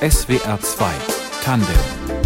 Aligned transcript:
SWR 0.00 0.58
2 0.60 0.92
Tandem 1.44 2.19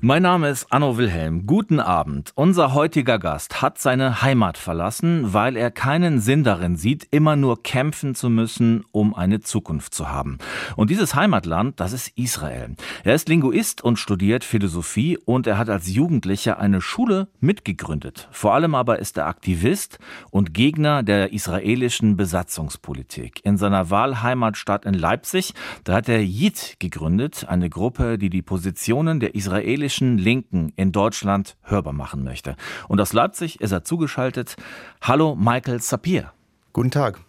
mein 0.00 0.22
Name 0.22 0.50
ist 0.50 0.72
Anno 0.72 0.98
Wilhelm. 0.98 1.46
Guten 1.46 1.80
Abend. 1.80 2.32
Unser 2.34 2.74
heutiger 2.74 3.18
Gast 3.18 3.62
hat 3.62 3.78
seine 3.78 4.22
Heimat 4.22 4.58
verlassen, 4.58 5.32
weil 5.32 5.56
er 5.56 5.70
keinen 5.70 6.20
Sinn 6.20 6.44
darin 6.44 6.76
sieht, 6.76 7.06
immer 7.10 7.36
nur 7.36 7.62
kämpfen 7.62 8.14
zu 8.14 8.28
müssen, 8.28 8.84
um 8.92 9.14
eine 9.14 9.40
Zukunft 9.40 9.94
zu 9.94 10.08
haben. 10.08 10.38
Und 10.76 10.90
dieses 10.90 11.14
Heimatland, 11.14 11.80
das 11.80 11.92
ist 11.92 12.12
Israel. 12.16 12.76
Er 13.04 13.14
ist 13.14 13.28
Linguist 13.28 13.82
und 13.82 13.98
studiert 13.98 14.44
Philosophie 14.44 15.18
und 15.24 15.46
er 15.46 15.58
hat 15.58 15.70
als 15.70 15.88
Jugendlicher 15.88 16.58
eine 16.58 16.80
Schule 16.80 17.28
mitgegründet. 17.40 18.28
Vor 18.30 18.54
allem 18.54 18.74
aber 18.74 18.98
ist 18.98 19.16
er 19.16 19.26
Aktivist 19.26 19.98
und 20.30 20.52
Gegner 20.52 21.02
der 21.02 21.32
israelischen 21.32 22.16
Besatzungspolitik. 22.16 23.40
In 23.44 23.56
seiner 23.56 23.90
Wahlheimatstadt 23.90 24.84
in 24.84 24.94
Leipzig, 24.94 25.54
da 25.84 25.94
hat 25.94 26.08
er 26.08 26.20
Yid 26.20 26.76
gegründet, 26.80 27.46
eine 27.48 27.70
Gruppe, 27.70 28.18
die 28.18 28.30
die 28.30 28.42
Positionen 28.42 29.20
der 29.20 29.34
israelischen 29.34 29.85
politischen 29.86 30.18
Linken 30.18 30.72
in 30.74 30.90
Deutschland 30.90 31.56
hörbar 31.62 31.92
machen 31.92 32.24
möchte. 32.24 32.56
Und 32.88 33.00
aus 33.00 33.12
Leipzig 33.12 33.60
ist 33.60 33.70
er 33.70 33.84
zugeschaltet. 33.84 34.56
Hallo 35.00 35.36
Michael 35.36 35.80
Sapir. 35.80 36.32
Guten 36.72 36.90
Tag. 36.90 37.20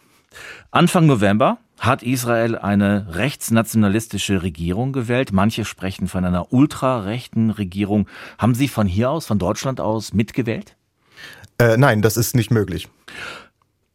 Anfang 0.71 1.05
November 1.05 1.59
hat 1.79 2.01
Israel 2.01 2.57
eine 2.57 3.13
rechtsnationalistische 3.13 4.41
Regierung 4.41 4.91
gewählt. 4.91 5.31
Manche 5.31 5.65
sprechen 5.65 6.07
von 6.07 6.25
einer 6.25 6.51
ultrarechten 6.51 7.51
Regierung. 7.51 8.07
Haben 8.39 8.55
Sie 8.55 8.67
von 8.67 8.87
hier 8.87 9.11
aus, 9.11 9.27
von 9.27 9.37
Deutschland 9.37 9.79
aus 9.79 10.13
mitgewählt? 10.13 10.75
Äh, 11.59 11.77
nein, 11.77 12.01
das 12.01 12.17
ist 12.17 12.35
nicht 12.35 12.49
möglich. 12.49 12.89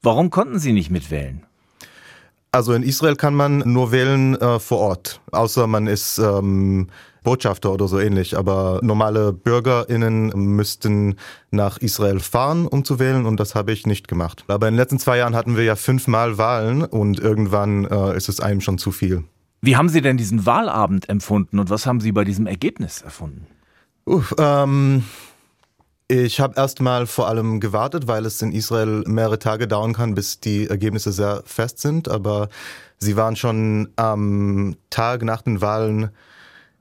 Warum 0.02 0.30
konnten 0.30 0.60
Sie 0.60 0.72
nicht 0.72 0.90
mitwählen? 0.92 1.44
Also 2.54 2.74
in 2.74 2.82
Israel 2.82 3.16
kann 3.16 3.34
man 3.34 3.60
nur 3.60 3.92
wählen 3.92 4.38
äh, 4.38 4.58
vor 4.58 4.78
Ort, 4.78 5.22
außer 5.32 5.66
man 5.66 5.86
ist 5.86 6.18
ähm, 6.18 6.88
Botschafter 7.22 7.72
oder 7.72 7.88
so 7.88 7.98
ähnlich. 7.98 8.36
Aber 8.36 8.78
normale 8.82 9.32
BürgerInnen 9.32 10.28
müssten 10.34 11.16
nach 11.50 11.78
Israel 11.78 12.20
fahren, 12.20 12.66
um 12.66 12.84
zu 12.84 12.98
wählen 12.98 13.24
und 13.24 13.40
das 13.40 13.54
habe 13.54 13.72
ich 13.72 13.86
nicht 13.86 14.06
gemacht. 14.06 14.44
Aber 14.48 14.68
in 14.68 14.74
den 14.74 14.78
letzten 14.78 14.98
zwei 14.98 15.16
Jahren 15.16 15.34
hatten 15.34 15.56
wir 15.56 15.64
ja 15.64 15.76
fünfmal 15.76 16.36
Wahlen 16.36 16.84
und 16.84 17.18
irgendwann 17.18 17.86
äh, 17.86 18.14
ist 18.18 18.28
es 18.28 18.40
einem 18.40 18.60
schon 18.60 18.76
zu 18.76 18.92
viel. 18.92 19.24
Wie 19.62 19.76
haben 19.76 19.88
Sie 19.88 20.02
denn 20.02 20.18
diesen 20.18 20.44
Wahlabend 20.44 21.08
empfunden 21.08 21.58
und 21.58 21.70
was 21.70 21.86
haben 21.86 22.00
Sie 22.00 22.12
bei 22.12 22.24
diesem 22.24 22.46
Ergebnis 22.46 23.00
erfunden? 23.00 23.46
Uff, 24.04 24.34
ähm, 24.38 25.04
ich 26.12 26.40
habe 26.40 26.54
erstmal 26.56 27.06
vor 27.06 27.26
allem 27.26 27.58
gewartet, 27.58 28.06
weil 28.06 28.26
es 28.26 28.42
in 28.42 28.52
Israel 28.52 29.02
mehrere 29.06 29.38
Tage 29.38 29.66
dauern 29.66 29.94
kann, 29.94 30.14
bis 30.14 30.40
die 30.40 30.68
Ergebnisse 30.68 31.10
sehr 31.10 31.42
fest 31.46 31.78
sind. 31.78 32.08
Aber 32.08 32.50
sie 32.98 33.16
waren 33.16 33.34
schon 33.34 33.88
am 33.96 34.76
Tag 34.90 35.22
nach 35.22 35.40
den 35.40 35.62
Wahlen 35.62 36.10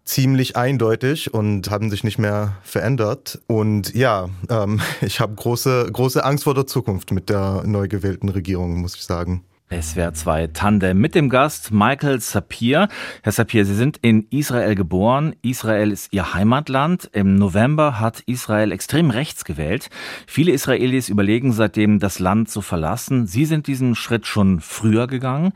ziemlich 0.03 0.57
eindeutig 0.57 1.33
und 1.33 1.69
haben 1.69 1.89
sich 1.89 2.03
nicht 2.03 2.19
mehr 2.19 2.57
verändert. 2.63 3.39
Und 3.47 3.93
ja, 3.95 4.29
ähm, 4.49 4.81
ich 5.01 5.21
habe 5.21 5.33
große, 5.33 5.89
große 5.93 6.23
Angst 6.25 6.43
vor 6.43 6.53
der 6.53 6.67
Zukunft 6.67 7.11
mit 7.11 7.29
der 7.29 7.63
neu 7.65 7.87
gewählten 7.87 8.27
Regierung, 8.27 8.81
muss 8.81 8.95
ich 8.95 9.03
sagen. 9.03 9.45
SWR 9.71 10.13
2 10.13 10.47
Tandem 10.47 10.99
mit 10.99 11.15
dem 11.15 11.29
Gast 11.29 11.71
Michael 11.71 12.19
Sapir. 12.19 12.89
Herr 13.23 13.31
Sapir, 13.31 13.65
Sie 13.65 13.73
sind 13.73 13.97
in 14.01 14.27
Israel 14.29 14.75
geboren. 14.75 15.33
Israel 15.41 15.91
ist 15.91 16.11
Ihr 16.11 16.33
Heimatland. 16.33 17.09
Im 17.13 17.35
November 17.35 17.99
hat 17.99 18.21
Israel 18.25 18.73
extrem 18.73 19.09
rechts 19.09 19.45
gewählt. 19.45 19.89
Viele 20.27 20.51
Israelis 20.51 21.07
überlegen 21.07 21.53
seitdem, 21.53 21.99
das 21.99 22.19
Land 22.19 22.49
zu 22.49 22.61
verlassen. 22.61 23.27
Sie 23.27 23.45
sind 23.45 23.67
diesen 23.67 23.95
Schritt 23.95 24.27
schon 24.27 24.59
früher 24.59 25.07
gegangen, 25.07 25.53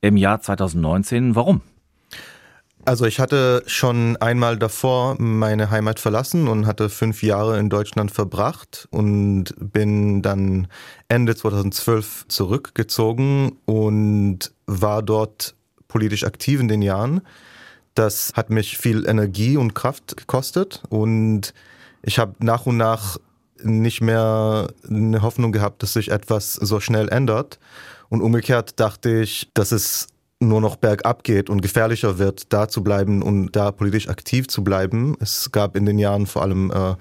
im 0.00 0.16
Jahr 0.16 0.40
2019. 0.40 1.34
Warum? 1.34 1.60
Also 2.88 3.04
ich 3.04 3.20
hatte 3.20 3.62
schon 3.66 4.16
einmal 4.16 4.56
davor 4.56 5.16
meine 5.18 5.70
Heimat 5.70 6.00
verlassen 6.00 6.48
und 6.48 6.66
hatte 6.66 6.88
fünf 6.88 7.22
Jahre 7.22 7.58
in 7.58 7.68
Deutschland 7.68 8.10
verbracht 8.10 8.88
und 8.90 9.52
bin 9.58 10.22
dann 10.22 10.68
Ende 11.06 11.36
2012 11.36 12.28
zurückgezogen 12.28 13.58
und 13.66 14.52
war 14.64 15.02
dort 15.02 15.54
politisch 15.86 16.24
aktiv 16.24 16.60
in 16.60 16.68
den 16.68 16.80
Jahren. 16.80 17.20
Das 17.92 18.32
hat 18.34 18.48
mich 18.48 18.78
viel 18.78 19.06
Energie 19.06 19.58
und 19.58 19.74
Kraft 19.74 20.16
gekostet 20.16 20.82
und 20.88 21.52
ich 22.00 22.18
habe 22.18 22.36
nach 22.38 22.64
und 22.64 22.78
nach 22.78 23.18
nicht 23.62 24.00
mehr 24.00 24.68
eine 24.88 25.20
Hoffnung 25.20 25.52
gehabt, 25.52 25.82
dass 25.82 25.92
sich 25.92 26.10
etwas 26.10 26.54
so 26.54 26.80
schnell 26.80 27.10
ändert. 27.10 27.58
Und 28.08 28.22
umgekehrt 28.22 28.80
dachte 28.80 29.20
ich, 29.20 29.50
dass 29.52 29.72
es 29.72 30.06
nur 30.40 30.60
noch 30.60 30.76
bergab 30.76 31.24
geht 31.24 31.50
und 31.50 31.62
gefährlicher 31.62 32.18
wird, 32.18 32.52
da 32.52 32.68
zu 32.68 32.82
bleiben 32.82 33.22
und 33.22 33.56
da 33.56 33.72
politisch 33.72 34.08
aktiv 34.08 34.48
zu 34.48 34.62
bleiben. 34.62 35.16
Es 35.20 35.50
gab 35.50 35.76
in 35.76 35.84
den 35.84 35.98
Jahren 35.98 36.26
vor 36.26 36.42
allem 36.42 36.70
äh, 36.70 36.94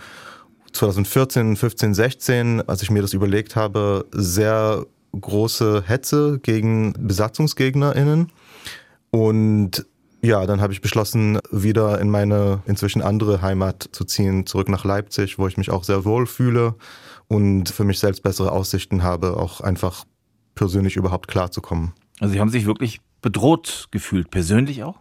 2014, 0.73 1.55
15, 1.55 1.93
16, 1.93 2.61
als 2.67 2.81
ich 2.81 2.89
mir 2.89 3.01
das 3.01 3.13
überlegt 3.13 3.55
habe, 3.55 4.05
sehr 4.11 4.85
große 5.19 5.83
Hetze 5.85 6.39
gegen 6.41 6.93
BesatzungsgegnerInnen. 6.93 8.31
Und 9.11 9.85
ja, 10.21 10.45
dann 10.45 10.61
habe 10.61 10.73
ich 10.73 10.81
beschlossen, 10.81 11.39
wieder 11.51 11.99
in 12.01 12.09
meine 12.09 12.61
inzwischen 12.65 13.01
andere 13.01 13.41
Heimat 13.41 13.87
zu 13.91 14.03
ziehen, 14.03 14.45
zurück 14.45 14.69
nach 14.69 14.83
Leipzig, 14.83 15.37
wo 15.37 15.47
ich 15.47 15.57
mich 15.57 15.69
auch 15.69 15.83
sehr 15.83 16.05
wohl 16.05 16.25
fühle 16.25 16.75
und 17.27 17.69
für 17.69 17.83
mich 17.83 17.99
selbst 17.99 18.23
bessere 18.23 18.51
Aussichten 18.51 19.03
habe, 19.03 19.37
auch 19.37 19.61
einfach 19.61 20.05
persönlich 20.55 20.95
überhaupt 20.95 21.27
klarzukommen. 21.27 21.93
Also 22.19 22.33
Sie 22.33 22.39
haben 22.39 22.49
sich 22.49 22.65
wirklich 22.65 22.99
bedroht 23.21 23.87
gefühlt, 23.91 24.29
persönlich 24.31 24.83
auch? 24.83 24.99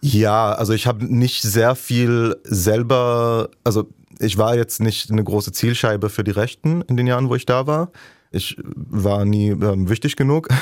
Ja, 0.00 0.52
also 0.52 0.74
ich 0.74 0.86
habe 0.86 1.04
nicht 1.04 1.42
sehr 1.42 1.74
viel 1.74 2.36
selber, 2.44 3.48
also 3.64 3.88
ich 4.18 4.36
war 4.36 4.54
jetzt 4.54 4.80
nicht 4.80 5.10
eine 5.10 5.24
große 5.24 5.52
Zielscheibe 5.52 6.10
für 6.10 6.24
die 6.24 6.30
Rechten 6.30 6.82
in 6.82 6.96
den 6.96 7.06
Jahren, 7.06 7.28
wo 7.28 7.34
ich 7.34 7.46
da 7.46 7.66
war. 7.66 7.90
Ich 8.30 8.56
war 8.64 9.24
nie 9.24 9.50
ähm, 9.50 9.88
wichtig 9.88 10.16
genug. 10.16 10.48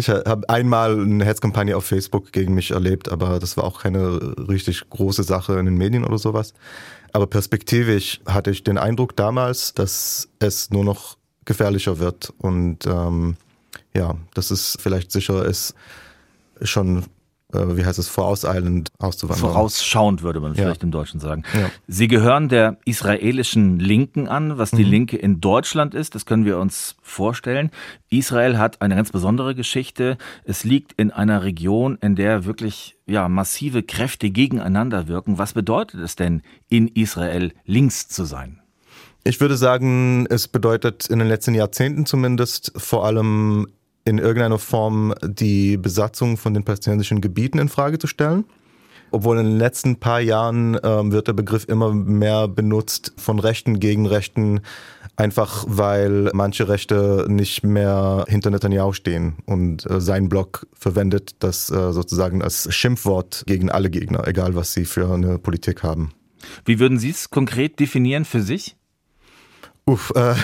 Ich 0.00 0.08
habe 0.08 0.48
einmal 0.48 1.00
eine 1.00 1.24
Hetzkampagne 1.24 1.76
auf 1.76 1.84
Facebook 1.84 2.30
gegen 2.30 2.54
mich 2.54 2.70
erlebt, 2.70 3.08
aber 3.08 3.40
das 3.40 3.56
war 3.56 3.64
auch 3.64 3.82
keine 3.82 4.20
richtig 4.48 4.88
große 4.88 5.24
Sache 5.24 5.58
in 5.58 5.64
den 5.64 5.74
Medien 5.74 6.04
oder 6.04 6.18
sowas. 6.18 6.54
Aber 7.12 7.26
perspektivisch 7.26 8.20
hatte 8.24 8.52
ich 8.52 8.62
den 8.62 8.78
Eindruck 8.78 9.16
damals, 9.16 9.74
dass 9.74 10.28
es 10.38 10.70
nur 10.70 10.84
noch 10.84 11.16
gefährlicher 11.46 11.98
wird 11.98 12.32
und 12.38 12.86
ähm, 12.86 13.36
ja, 13.94 14.16
dass 14.34 14.50
es 14.50 14.76
vielleicht 14.80 15.12
sicherer 15.12 15.44
ist, 15.44 15.74
schon, 16.62 17.04
äh, 17.52 17.76
wie 17.76 17.84
heißt 17.84 17.98
es, 17.98 18.08
vorauseilend 18.08 18.90
auszuwandern. 18.98 19.50
Vorausschauend 19.50 20.22
würde 20.22 20.40
man 20.40 20.54
vielleicht 20.54 20.82
ja. 20.82 20.86
im 20.86 20.90
Deutschen 20.90 21.20
sagen. 21.20 21.44
Ja. 21.54 21.70
Sie 21.86 22.08
gehören 22.08 22.48
der 22.48 22.78
israelischen 22.84 23.78
Linken 23.78 24.28
an. 24.28 24.58
Was 24.58 24.70
die 24.70 24.84
mhm. 24.84 24.90
Linke 24.90 25.16
in 25.16 25.40
Deutschland 25.40 25.94
ist, 25.94 26.14
das 26.14 26.26
können 26.26 26.44
wir 26.44 26.58
uns 26.58 26.96
vorstellen. 27.02 27.70
Israel 28.10 28.58
hat 28.58 28.82
eine 28.82 28.96
ganz 28.96 29.12
besondere 29.12 29.54
Geschichte. 29.54 30.18
Es 30.44 30.64
liegt 30.64 30.92
in 30.94 31.10
einer 31.10 31.42
Region, 31.42 31.98
in 32.00 32.16
der 32.16 32.44
wirklich 32.44 32.96
ja, 33.06 33.28
massive 33.28 33.82
Kräfte 33.82 34.30
gegeneinander 34.30 35.08
wirken. 35.08 35.38
Was 35.38 35.52
bedeutet 35.54 36.00
es 36.00 36.16
denn, 36.16 36.42
in 36.68 36.88
Israel 36.88 37.52
links 37.64 38.08
zu 38.08 38.24
sein? 38.24 38.60
Ich 39.24 39.40
würde 39.40 39.56
sagen, 39.56 40.26
es 40.30 40.48
bedeutet 40.48 41.06
in 41.06 41.18
den 41.18 41.28
letzten 41.28 41.54
Jahrzehnten 41.54 42.06
zumindest 42.06 42.72
vor 42.76 43.04
allem 43.04 43.66
in 44.08 44.18
irgendeiner 44.18 44.58
Form 44.58 45.14
die 45.22 45.76
Besatzung 45.76 46.36
von 46.36 46.54
den 46.54 46.64
palästinensischen 46.64 47.20
Gebieten 47.20 47.58
in 47.58 47.68
Frage 47.68 47.98
zu 47.98 48.06
stellen. 48.06 48.44
Obwohl 49.10 49.38
in 49.38 49.46
den 49.46 49.58
letzten 49.58 49.96
paar 49.96 50.20
Jahren 50.20 50.74
äh, 50.74 51.10
wird 51.10 51.28
der 51.28 51.32
Begriff 51.32 51.66
immer 51.68 51.94
mehr 51.94 52.48
benutzt 52.48 53.12
von 53.16 53.38
Rechten 53.38 53.80
gegen 53.80 54.06
Rechten, 54.06 54.60
einfach 55.16 55.64
weil 55.66 56.30
manche 56.34 56.68
Rechte 56.68 57.26
nicht 57.28 57.64
mehr 57.64 58.24
hinter 58.28 58.50
Netanyahu 58.50 58.92
stehen 58.92 59.36
und 59.46 59.88
äh, 59.90 60.00
sein 60.00 60.28
Block 60.28 60.66
verwendet 60.74 61.36
das 61.38 61.70
äh, 61.70 61.92
sozusagen 61.92 62.42
als 62.42 62.72
Schimpfwort 62.74 63.44
gegen 63.46 63.70
alle 63.70 63.88
Gegner, 63.88 64.26
egal 64.26 64.54
was 64.54 64.72
sie 64.72 64.84
für 64.84 65.12
eine 65.12 65.38
Politik 65.38 65.82
haben. 65.82 66.12
Wie 66.64 66.78
würden 66.78 66.98
Sie 66.98 67.10
es 67.10 67.30
konkret 67.30 67.80
definieren 67.80 68.24
für 68.24 68.42
sich? 68.42 68.76
Uff, 69.88 70.12
äh, 70.14 70.34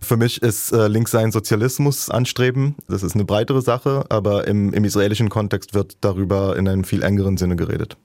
für 0.00 0.16
mich 0.16 0.40
ist 0.40 0.70
äh, 0.70 0.86
Linkssein 0.86 1.32
Sozialismus 1.32 2.08
anstreben. 2.08 2.76
Das 2.86 3.02
ist 3.02 3.16
eine 3.16 3.24
breitere 3.24 3.60
Sache, 3.62 4.04
aber 4.10 4.46
im, 4.46 4.72
im 4.72 4.84
israelischen 4.84 5.28
Kontext 5.28 5.74
wird 5.74 5.96
darüber 6.02 6.56
in 6.56 6.68
einem 6.68 6.84
viel 6.84 7.02
engeren 7.02 7.36
Sinne 7.36 7.56
geredet. 7.56 7.96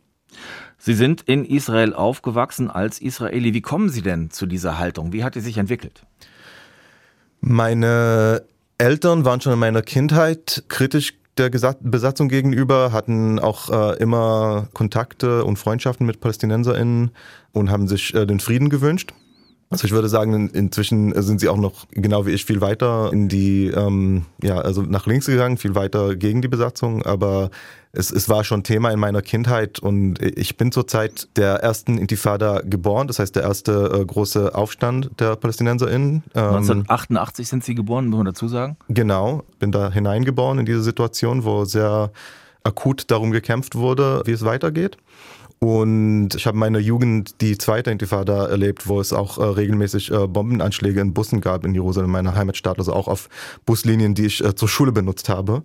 Sie 0.79 0.95
sind 0.95 1.21
in 1.21 1.45
Israel 1.45 1.93
aufgewachsen 1.93 2.67
als 2.67 2.99
Israeli. 2.99 3.53
Wie 3.53 3.61
kommen 3.61 3.89
Sie 3.89 4.01
denn 4.01 4.31
zu 4.31 4.47
dieser 4.47 4.79
Haltung? 4.79 5.13
Wie 5.13 5.23
hat 5.23 5.35
die 5.35 5.41
sich 5.41 5.59
entwickelt? 5.59 6.01
Meine 7.41 8.41
Eltern 8.79 9.25
waren 9.25 9.41
schon 9.41 9.53
in 9.53 9.59
meiner 9.59 9.83
Kindheit 9.83 10.63
kritisch 10.67 11.13
der 11.37 11.51
Besatzung 11.51 12.27
gegenüber, 12.27 12.91
hatten 12.91 13.37
auch 13.37 13.69
äh, 13.69 14.01
immer 14.01 14.67
Kontakte 14.73 15.45
und 15.45 15.57
Freundschaften 15.57 16.07
mit 16.07 16.19
PalästinenserInnen 16.19 17.11
und 17.51 17.69
haben 17.69 17.87
sich 17.87 18.15
äh, 18.15 18.25
den 18.25 18.39
Frieden 18.39 18.69
gewünscht. 18.69 19.13
Also 19.71 19.85
ich 19.85 19.91
würde 19.91 20.09
sagen, 20.09 20.49
inzwischen 20.49 21.13
sind 21.21 21.39
sie 21.39 21.47
auch 21.47 21.57
noch 21.57 21.85
genau 21.91 22.25
wie 22.25 22.31
ich 22.31 22.43
viel 22.43 22.59
weiter 22.59 23.13
in 23.13 23.29
die, 23.29 23.67
ähm, 23.67 24.25
ja, 24.41 24.57
also 24.57 24.81
nach 24.81 25.05
links 25.05 25.27
gegangen, 25.27 25.57
viel 25.57 25.75
weiter 25.75 26.15
gegen 26.15 26.41
die 26.41 26.47
Besatzung, 26.47 27.03
aber 27.03 27.51
es, 27.91 28.09
es 28.09 28.27
war 28.29 28.43
schon 28.43 28.63
Thema 28.63 28.89
in 28.89 28.99
meiner 28.99 29.21
Kindheit 29.21 29.77
und 29.77 30.19
ich 30.23 30.57
bin 30.57 30.71
zur 30.71 30.87
Zeit 30.87 31.27
der 31.35 31.57
ersten 31.57 31.99
Intifada 31.99 32.61
geboren, 32.63 33.07
das 33.07 33.19
heißt 33.19 33.35
der 33.35 33.43
erste 33.43 33.91
äh, 33.93 34.05
große 34.05 34.55
Aufstand 34.55 35.11
der 35.19 35.35
PalästinenserInnen. 35.35 36.23
Ähm, 36.33 36.43
1988 36.43 37.47
sind 37.47 37.63
Sie 37.63 37.75
geboren, 37.75 38.07
muss 38.07 38.17
man 38.17 38.25
dazu 38.25 38.47
sagen? 38.47 38.75
Genau, 38.87 39.43
bin 39.59 39.71
da 39.71 39.91
hineingeboren 39.91 40.57
in 40.57 40.65
diese 40.65 40.81
Situation, 40.81 41.43
wo 41.43 41.65
sehr 41.65 42.11
akut 42.63 43.11
darum 43.11 43.29
gekämpft 43.29 43.75
wurde, 43.75 44.23
wie 44.25 44.31
es 44.31 44.43
weitergeht. 44.43 44.97
Und 45.59 46.35
ich 46.35 46.45
habe 46.45 46.55
in 46.55 46.59
meiner 46.59 46.79
Jugend 46.79 47.41
die 47.41 47.57
zweite 47.57 47.91
Intifada 47.91 48.47
erlebt, 48.47 48.87
wo 48.87 49.01
es 49.01 49.11
auch 49.11 49.37
äh, 49.37 49.43
regelmäßig 49.43 50.09
äh, 50.09 50.25
Bombenanschläge 50.25 51.01
in 51.01 51.13
Bussen 51.13 51.41
gab 51.41 51.65
in 51.65 51.73
Jerusalem, 51.73 52.11
meiner 52.11 52.33
Heimatstadt, 52.33 52.79
also 52.79 52.93
auch 52.93 53.09
auf 53.09 53.27
Buslinien, 53.65 54.15
die 54.15 54.25
ich 54.25 54.43
äh, 54.43 54.55
zur 54.55 54.69
Schule 54.69 54.93
benutzt 54.93 55.27
habe. 55.27 55.63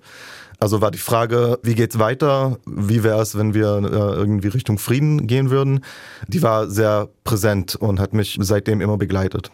Also 0.58 0.80
war 0.80 0.90
die 0.90 0.98
Frage, 0.98 1.60
wie 1.62 1.74
geht's 1.74 1.98
weiter? 1.98 2.58
Wie 2.66 3.04
wäre 3.04 3.20
es, 3.20 3.38
wenn 3.38 3.54
wir 3.54 3.76
äh, 3.76 4.16
irgendwie 4.16 4.48
Richtung 4.48 4.78
Frieden 4.78 5.28
gehen 5.28 5.50
würden? 5.50 5.84
Die 6.26 6.42
war 6.42 6.68
sehr 6.68 7.08
präsent 7.22 7.76
und 7.76 8.00
hat 8.00 8.14
mich 8.14 8.36
seitdem 8.40 8.80
immer 8.80 8.96
begleitet. 8.96 9.52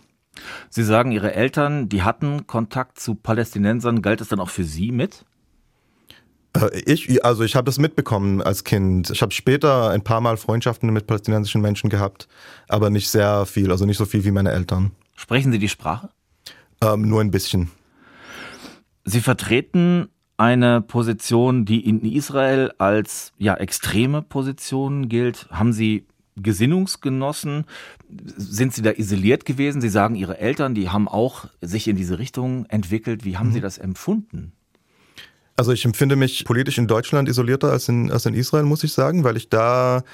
Sie 0.71 0.85
sagen, 0.85 1.13
Ihre 1.13 1.35
Eltern, 1.35 1.89
die 1.89 2.03
hatten 2.03 2.47
Kontakt 2.47 2.99
zu 2.99 3.15
Palästinensern. 3.15 4.01
Galt 4.01 4.21
es 4.21 4.29
dann 4.29 4.41
auch 4.41 4.49
für 4.49 4.65
Sie 4.65 4.91
mit? 4.93 5.25
Äh, 6.55 6.81
ich, 6.87 7.25
also 7.25 7.45
ich 7.45 7.57
habe 7.57 7.67
das 7.67 7.79
mitbekommen 7.79 8.43
als 8.43 8.65
Kind. 8.65 9.11
Ich 9.11 9.23
habe 9.23 9.33
später 9.33 9.91
ein 9.91 10.03
paar 10.03 10.21
Mal 10.21 10.37
Freundschaften 10.37 10.93
mit 10.93 11.07
palästinensischen 11.07 11.61
Menschen 11.61 11.91
gehabt, 11.91 12.29
aber 12.69 12.91
nicht 12.91 13.09
sehr 13.09 13.47
viel, 13.47 13.71
also 13.71 13.87
nicht 13.87 13.99
so 13.99 14.05
viel 14.05 14.25
wie 14.25 14.31
meine 14.31 14.51
Eltern. 14.51 14.93
Sprechen 15.17 15.53
Sie 15.53 15.59
die 15.59 15.69
Sprache? 15.69 16.11
Ähm, 16.83 17.09
nur 17.09 17.21
ein 17.21 17.31
bisschen. 17.31 17.71
Sie 19.05 19.21
vertreten 19.21 20.09
eine 20.37 20.81
Position, 20.81 21.67
die 21.67 21.87
in 21.87 22.01
Israel 22.01 22.73
als 22.79 23.33
ja 23.37 23.55
extreme 23.55 24.23
Position 24.23 25.09
gilt. 25.09 25.49
Haben 25.51 25.73
Sie 25.73 26.07
Gesinnungsgenossen? 26.37 27.65
Sind 28.09 28.73
Sie 28.73 28.81
da 28.81 28.93
isoliert 28.93 29.45
gewesen? 29.45 29.83
Sie 29.83 29.91
sagen, 29.91 30.15
Ihre 30.15 30.39
Eltern, 30.39 30.75
die 30.75 30.89
haben 30.89 31.09
auch 31.09 31.47
sich 31.61 31.89
in 31.89 31.97
diese 31.97 32.19
Richtung 32.19 32.65
entwickelt. 32.67 33.25
Wie 33.25 33.37
haben 33.37 33.49
mhm. 33.49 33.55
Sie 33.55 33.61
das 33.61 33.77
empfunden? 33.77 34.53
Also 35.61 35.73
ich 35.73 35.85
empfinde 35.85 36.17
mich 36.17 36.47
politisch 36.47 36.79
in 36.79 36.87
Deutschland 36.87 37.29
isolierter 37.29 37.71
als 37.71 37.87
in, 37.91 38.11
als 38.11 38.25
in 38.25 38.33
Israel, 38.33 38.65
muss 38.65 38.83
ich 38.83 38.95
sagen, 38.95 39.25
weil 39.25 39.37
ich 39.37 39.51
da 39.51 40.05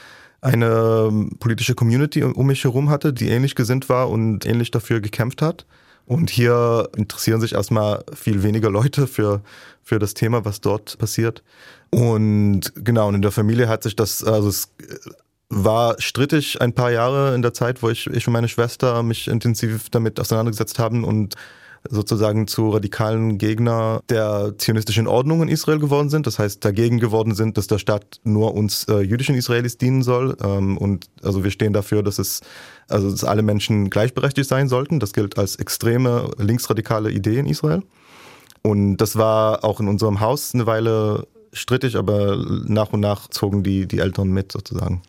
eine 0.40 1.06
ähm, 1.08 1.36
politische 1.38 1.76
Community 1.76 2.24
um 2.24 2.46
mich 2.48 2.64
herum 2.64 2.90
hatte, 2.90 3.12
die 3.12 3.28
ähnlich 3.28 3.54
gesinnt 3.54 3.88
war 3.88 4.10
und 4.10 4.44
ähnlich 4.44 4.72
dafür 4.72 5.00
gekämpft 5.00 5.42
hat. 5.42 5.64
Und 6.04 6.30
hier 6.30 6.88
interessieren 6.96 7.40
sich 7.40 7.52
erstmal 7.52 8.02
viel 8.12 8.42
weniger 8.42 8.70
Leute 8.70 9.06
für, 9.06 9.40
für 9.84 10.00
das 10.00 10.14
Thema, 10.14 10.44
was 10.44 10.60
dort 10.60 10.98
passiert. 10.98 11.44
Und 11.90 12.72
genau, 12.74 13.06
und 13.06 13.14
in 13.14 13.22
der 13.22 13.30
Familie 13.30 13.68
hat 13.68 13.84
sich 13.84 13.94
das, 13.94 14.24
also 14.24 14.48
es 14.48 14.72
war 15.48 15.94
strittig 16.00 16.60
ein 16.60 16.72
paar 16.72 16.90
Jahre 16.90 17.36
in 17.36 17.42
der 17.42 17.54
Zeit, 17.54 17.84
wo 17.84 17.88
ich, 17.88 18.08
ich 18.08 18.26
und 18.26 18.32
meine 18.32 18.48
Schwester 18.48 19.04
mich 19.04 19.28
intensiv 19.28 19.90
damit 19.90 20.18
auseinandergesetzt 20.18 20.80
haben 20.80 21.04
und 21.04 21.36
sozusagen 21.90 22.46
zu 22.46 22.70
radikalen 22.70 23.38
Gegner 23.38 24.00
der 24.08 24.54
zionistischen 24.58 25.06
Ordnung 25.06 25.42
in 25.42 25.48
Israel 25.48 25.78
geworden 25.78 26.08
sind. 26.08 26.26
Das 26.26 26.38
heißt, 26.38 26.64
dagegen 26.64 26.98
geworden 26.98 27.34
sind, 27.34 27.56
dass 27.58 27.66
der 27.66 27.78
Staat 27.78 28.20
nur 28.24 28.54
uns 28.54 28.84
äh, 28.84 29.00
jüdischen 29.00 29.34
Israelis 29.34 29.78
dienen 29.78 30.02
soll. 30.02 30.36
Ähm, 30.42 30.78
und 30.78 31.06
also 31.22 31.44
wir 31.44 31.50
stehen 31.50 31.72
dafür, 31.72 32.02
dass 32.02 32.18
es 32.18 32.40
also 32.88 33.10
dass 33.10 33.24
alle 33.24 33.42
Menschen 33.42 33.90
gleichberechtigt 33.90 34.48
sein 34.48 34.68
sollten. 34.68 35.00
Das 35.00 35.12
gilt 35.12 35.38
als 35.38 35.56
extreme 35.56 36.30
linksradikale 36.38 37.10
Idee 37.10 37.38
in 37.38 37.46
Israel. 37.46 37.82
Und 38.62 38.98
das 38.98 39.16
war 39.16 39.64
auch 39.64 39.80
in 39.80 39.88
unserem 39.88 40.20
Haus 40.20 40.54
eine 40.54 40.66
Weile 40.66 41.26
strittig, 41.52 41.96
aber 41.96 42.44
nach 42.66 42.92
und 42.92 43.00
nach 43.00 43.28
zogen 43.28 43.62
die, 43.62 43.86
die 43.86 43.98
Eltern 43.98 44.28
mit 44.28 44.52
sozusagen. 44.52 45.02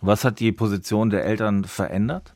Was 0.00 0.24
hat 0.24 0.40
die 0.40 0.52
Position 0.52 1.10
der 1.10 1.24
Eltern 1.24 1.64
verändert? 1.64 2.34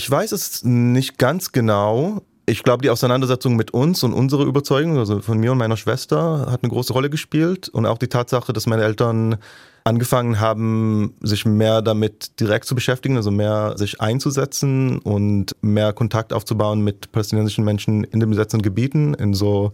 Ich 0.00 0.10
weiß 0.10 0.32
es 0.32 0.64
nicht 0.64 1.18
ganz 1.18 1.52
genau. 1.52 2.22
Ich 2.46 2.62
glaube, 2.62 2.80
die 2.80 2.88
Auseinandersetzung 2.88 3.54
mit 3.54 3.72
uns 3.72 4.02
und 4.02 4.14
unsere 4.14 4.44
Überzeugung, 4.44 4.96
also 4.96 5.20
von 5.20 5.36
mir 5.36 5.52
und 5.52 5.58
meiner 5.58 5.76
Schwester, 5.76 6.50
hat 6.50 6.62
eine 6.62 6.72
große 6.72 6.94
Rolle 6.94 7.10
gespielt. 7.10 7.68
Und 7.68 7.84
auch 7.84 7.98
die 7.98 8.08
Tatsache, 8.08 8.54
dass 8.54 8.66
meine 8.66 8.82
Eltern 8.82 9.36
angefangen 9.84 10.40
haben, 10.40 11.12
sich 11.20 11.44
mehr 11.44 11.82
damit 11.82 12.40
direkt 12.40 12.64
zu 12.64 12.74
beschäftigen, 12.74 13.18
also 13.18 13.30
mehr 13.30 13.76
sich 13.76 14.00
einzusetzen 14.00 15.00
und 15.00 15.54
mehr 15.60 15.92
Kontakt 15.92 16.32
aufzubauen 16.32 16.80
mit 16.80 17.12
palästinensischen 17.12 17.62
Menschen 17.62 18.04
in 18.04 18.20
den 18.20 18.30
besetzten 18.30 18.62
Gebieten, 18.62 19.12
in 19.12 19.34
so 19.34 19.72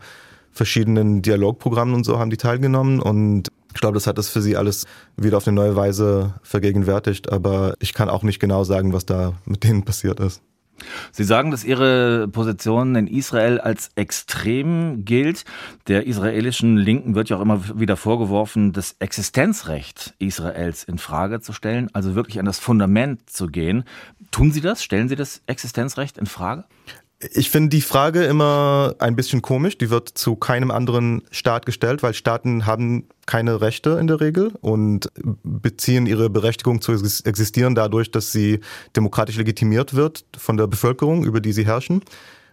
verschiedenen 0.51 1.23
Dialogprogrammen 1.23 1.95
und 1.95 2.03
so 2.03 2.19
haben 2.19 2.31
die 2.31 2.37
teilgenommen. 2.37 2.99
Und 2.99 3.53
ich 3.75 3.81
glaube, 3.81 3.95
das 3.95 4.07
hat 4.07 4.19
das 4.19 4.29
für 4.29 4.41
sie 4.41 4.57
alles 4.57 4.87
wieder 5.17 5.37
auf 5.37 5.47
eine 5.47 5.55
neue 5.55 5.77
Weise 5.77 6.35
vergegenwärtigt, 6.43 7.33
aber 7.33 7.75
ich 7.79 7.95
kann 7.95 8.09
auch 8.09 8.23
nicht 8.23 8.41
genau 8.41 8.65
sagen, 8.65 8.93
was 8.93 9.07
da 9.07 9.35
mit 9.45 9.65
denen 9.65 9.85
passiert 9.85 10.21
ist. 10.21 10.43
Sie 11.13 11.25
sagen, 11.25 11.51
dass 11.51 11.65
Ihre 11.65 12.29
Position 12.29 12.95
in 12.97 13.07
Israel 13.07 13.61
als 13.61 13.91
extrem 13.95 15.05
gilt. 15.05 15.45
Der 15.89 16.07
israelischen 16.07 16.77
Linken 16.77 17.15
wird 17.15 17.29
ja 17.29 17.37
auch 17.39 17.41
immer 17.41 17.79
wieder 17.79 17.97
vorgeworfen, 17.97 18.73
das 18.73 18.97
Existenzrecht 18.99 20.15
Israels 20.19 20.85
in 20.85 20.99
Frage 20.99 21.41
zu 21.41 21.53
stellen, 21.53 21.89
also 21.93 22.15
wirklich 22.15 22.39
an 22.39 22.45
das 22.45 22.59
Fundament 22.59 23.29
zu 23.31 23.47
gehen. 23.47 23.85
Tun 24.31 24.53
Sie 24.53 24.61
das? 24.61 24.83
Stellen 24.83 25.09
Sie 25.09 25.17
das 25.17 25.43
Existenzrecht 25.47 26.19
in 26.19 26.27
Frage? 26.27 26.65
Ich 27.19 27.49
finde 27.49 27.71
die 27.71 27.81
Frage 27.81 28.25
immer 28.25 28.95
ein 28.99 29.17
bisschen 29.17 29.41
komisch. 29.41 29.79
Die 29.79 29.89
wird 29.89 30.11
zu 30.11 30.37
keinem 30.37 30.71
anderen 30.71 31.23
Staat 31.31 31.65
gestellt, 31.65 32.03
weil 32.03 32.13
Staaten 32.13 32.67
haben 32.67 33.09
keine 33.25 33.63
Rechte 33.63 33.91
in 33.99 34.07
der 34.07 34.21
Regel 34.21 34.53
und 34.61 35.11
beziehen 35.43 36.07
ihre 36.07 36.29
Berechtigung 36.29 36.83
zu 36.83 36.93
existieren 36.93 37.75
dadurch, 37.75 38.11
dass 38.11 38.33
sie 38.33 38.61
demokratisch 38.95 39.37
legitimiert 39.37 39.95
wird 39.95 40.27
von 40.37 40.59
der 40.59 40.67
Bevölkerung, 40.67 41.25
über 41.25 41.41
die 41.41 41.53
sie 41.53 41.65
herrschen. 41.65 42.03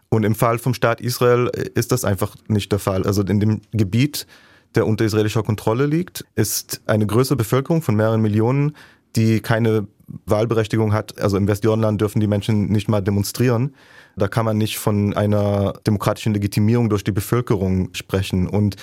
Und 0.08 0.24
im 0.24 0.36
Fall 0.36 0.60
vom 0.60 0.74
Staat 0.74 1.02
Israel 1.02 1.50
ist 1.76 1.92
das 1.92 2.06
einfach 2.06 2.36
nicht 2.48 2.72
der 2.72 2.80
Fall. 2.80 3.04
Also 3.04 3.22
in 3.24 3.42
dem 3.42 3.62
Gebiet, 3.72 4.28
der 4.76 4.88
unter 4.88 5.04
israelischer 5.04 5.44
Kontrolle 5.44 5.88
liegt, 5.88 6.24
ist 6.36 6.82
eine 6.86 7.06
größere 7.06 7.36
Bevölkerung 7.36 7.82
von 7.82 7.96
mehreren 7.96 8.22
Millionen, 8.22 8.76
die 9.16 9.42
keine 9.42 9.88
Wahlberechtigung 10.26 10.94
hat. 10.94 11.20
Also 11.20 11.38
im 11.38 11.48
Westjordanland 11.48 12.00
dürfen 12.00 12.20
die 12.20 12.28
Menschen 12.28 12.68
nicht 12.68 12.88
mal 12.88 13.02
demonstrieren. 13.02 13.76
Da 14.16 14.28
kann 14.28 14.46
man 14.46 14.58
nicht 14.58 14.78
von 14.78 15.14
einer 15.14 15.74
demokratischen 15.88 16.34
Legitimierung 16.34 16.90
durch 16.90 17.04
die 17.04 17.12
Bevölkerung 17.12 17.90
sprechen. 17.94 18.48
Und 18.48 18.76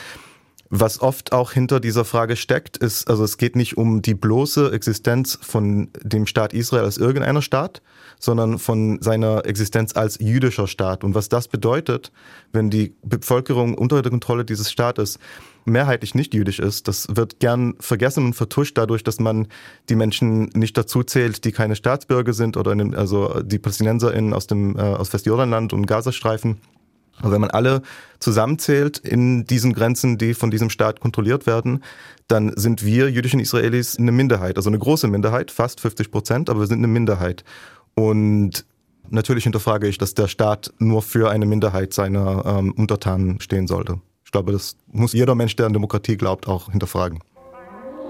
was 0.70 1.00
oft 1.00 1.32
auch 1.32 1.50
hinter 1.50 1.80
dieser 1.80 2.04
Frage 2.04 2.36
steckt, 2.36 2.76
ist, 2.76 3.10
also 3.10 3.24
es 3.24 3.38
geht 3.38 3.56
nicht 3.56 3.76
um 3.76 4.02
die 4.02 4.14
bloße 4.14 4.72
Existenz 4.72 5.36
von 5.42 5.90
dem 6.00 6.26
Staat 6.26 6.52
Israel 6.52 6.84
als 6.84 6.96
irgendeiner 6.96 7.42
Staat, 7.42 7.82
sondern 8.20 8.60
von 8.60 9.02
seiner 9.02 9.44
Existenz 9.46 9.96
als 9.96 10.18
jüdischer 10.20 10.68
Staat. 10.68 11.02
Und 11.02 11.16
was 11.16 11.28
das 11.28 11.48
bedeutet, 11.48 12.12
wenn 12.52 12.70
die 12.70 12.94
Bevölkerung 13.02 13.74
unter 13.74 14.00
der 14.00 14.10
Kontrolle 14.10 14.44
dieses 14.44 14.70
Staates 14.70 15.18
mehrheitlich 15.64 16.14
nicht 16.14 16.34
jüdisch 16.34 16.58
ist. 16.58 16.88
Das 16.88 17.06
wird 17.10 17.40
gern 17.40 17.74
vergessen 17.80 18.26
und 18.26 18.34
vertuscht 18.34 18.78
dadurch, 18.78 19.02
dass 19.04 19.20
man 19.20 19.48
die 19.88 19.96
Menschen 19.96 20.50
nicht 20.54 20.76
dazu 20.78 21.02
zählt, 21.02 21.44
die 21.44 21.52
keine 21.52 21.76
Staatsbürger 21.76 22.32
sind 22.32 22.56
oder 22.56 22.74
dem, 22.74 22.94
also 22.94 23.42
die 23.42 23.58
PalästinenserInnen 23.58 24.32
aus 24.32 24.46
dem 24.46 24.76
äh, 24.76 24.80
aus 24.80 25.12
Westjordanland 25.12 25.72
und 25.72 25.86
Gazastreifen. 25.86 26.60
Aber 27.22 27.32
wenn 27.32 27.40
man 27.40 27.50
alle 27.50 27.82
zusammenzählt 28.18 28.98
in 28.98 29.44
diesen 29.44 29.72
Grenzen, 29.72 30.18
die 30.18 30.34
von 30.34 30.50
diesem 30.50 30.70
Staat 30.70 31.00
kontrolliert 31.00 31.46
werden, 31.46 31.82
dann 32.28 32.52
sind 32.56 32.84
wir 32.84 33.10
jüdischen 33.10 33.40
Israelis 33.40 33.98
eine 33.98 34.12
Minderheit, 34.12 34.56
also 34.56 34.70
eine 34.70 34.78
große 34.78 35.08
Minderheit, 35.08 35.50
fast 35.50 35.80
50 35.80 36.10
Prozent, 36.10 36.50
aber 36.50 36.60
wir 36.60 36.66
sind 36.66 36.78
eine 36.78 36.88
Minderheit. 36.88 37.44
Und 37.94 38.64
natürlich 39.08 39.44
hinterfrage 39.44 39.88
ich, 39.88 39.98
dass 39.98 40.14
der 40.14 40.28
Staat 40.28 40.72
nur 40.78 41.02
für 41.02 41.30
eine 41.30 41.46
Minderheit 41.46 41.92
seiner 41.92 42.44
ähm, 42.46 42.72
Untertanen 42.72 43.40
stehen 43.40 43.66
sollte. 43.66 44.00
Ich 44.24 44.32
glaube, 44.32 44.52
das 44.52 44.76
muss 44.92 45.12
jeder 45.12 45.34
Mensch, 45.34 45.56
der 45.56 45.66
an 45.66 45.72
Demokratie 45.72 46.16
glaubt, 46.16 46.46
auch 46.46 46.70
hinterfragen. 46.70 47.18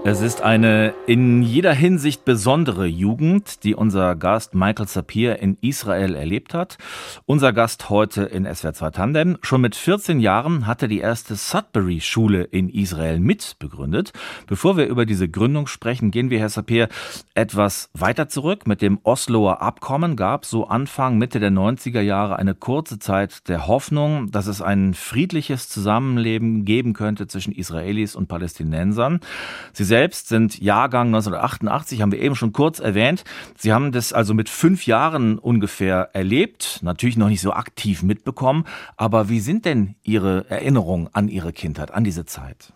Es 0.03 0.19
ist 0.19 0.41
eine 0.41 0.95
in 1.05 1.43
jeder 1.43 1.73
Hinsicht 1.75 2.25
besondere 2.25 2.87
Jugend, 2.87 3.63
die 3.63 3.75
unser 3.75 4.15
Gast 4.15 4.55
Michael 4.55 4.87
Sapir 4.87 5.37
in 5.37 5.59
Israel 5.61 6.15
erlebt 6.15 6.55
hat. 6.55 6.79
Unser 7.27 7.53
Gast 7.53 7.91
heute 7.91 8.23
in 8.23 8.51
SWR 8.51 8.73
2 8.73 8.89
Tandem. 8.89 9.37
Schon 9.43 9.61
mit 9.61 9.75
14 9.75 10.19
Jahren 10.19 10.65
hat 10.65 10.81
er 10.81 10.87
die 10.87 11.01
erste 11.01 11.35
Sudbury-Schule 11.35 12.41
in 12.41 12.67
Israel 12.69 13.19
mitbegründet. 13.19 14.11
Bevor 14.47 14.75
wir 14.75 14.87
über 14.87 15.05
diese 15.05 15.29
Gründung 15.29 15.67
sprechen, 15.67 16.09
gehen 16.09 16.31
wir, 16.31 16.39
Herr 16.39 16.49
Sapir, 16.49 16.89
etwas 17.35 17.91
weiter 17.93 18.27
zurück. 18.27 18.65
Mit 18.65 18.81
dem 18.81 18.99
Osloer 19.03 19.61
Abkommen 19.61 20.15
gab 20.15 20.45
so 20.45 20.65
Anfang, 20.65 21.19
Mitte 21.19 21.39
der 21.39 21.51
90er 21.51 22.01
Jahre 22.01 22.37
eine 22.37 22.55
kurze 22.55 22.97
Zeit 22.97 23.47
der 23.49 23.67
Hoffnung, 23.67 24.31
dass 24.31 24.47
es 24.47 24.63
ein 24.63 24.95
friedliches 24.95 25.69
Zusammenleben 25.69 26.65
geben 26.65 26.93
könnte 26.93 27.27
zwischen 27.27 27.53
Israelis 27.53 28.15
und 28.15 28.27
Palästinensern. 28.27 29.19
Sie 29.73 29.90
selbst 29.91 30.29
sind 30.29 30.57
Jahrgang 30.61 31.07
1988, 31.07 32.01
haben 32.01 32.13
wir 32.13 32.21
eben 32.21 32.35
schon 32.35 32.53
kurz 32.53 32.79
erwähnt. 32.79 33.25
Sie 33.57 33.73
haben 33.73 33.91
das 33.91 34.13
also 34.13 34.33
mit 34.33 34.47
fünf 34.47 34.85
Jahren 34.85 35.37
ungefähr 35.37 36.11
erlebt, 36.13 36.79
natürlich 36.81 37.17
noch 37.17 37.27
nicht 37.27 37.41
so 37.41 37.51
aktiv 37.51 38.01
mitbekommen. 38.01 38.63
Aber 38.95 39.27
wie 39.27 39.41
sind 39.41 39.65
denn 39.65 39.95
Ihre 40.01 40.49
Erinnerungen 40.49 41.09
an 41.11 41.27
Ihre 41.27 41.51
Kindheit, 41.51 41.91
an 41.91 42.05
diese 42.05 42.23
Zeit? 42.23 42.71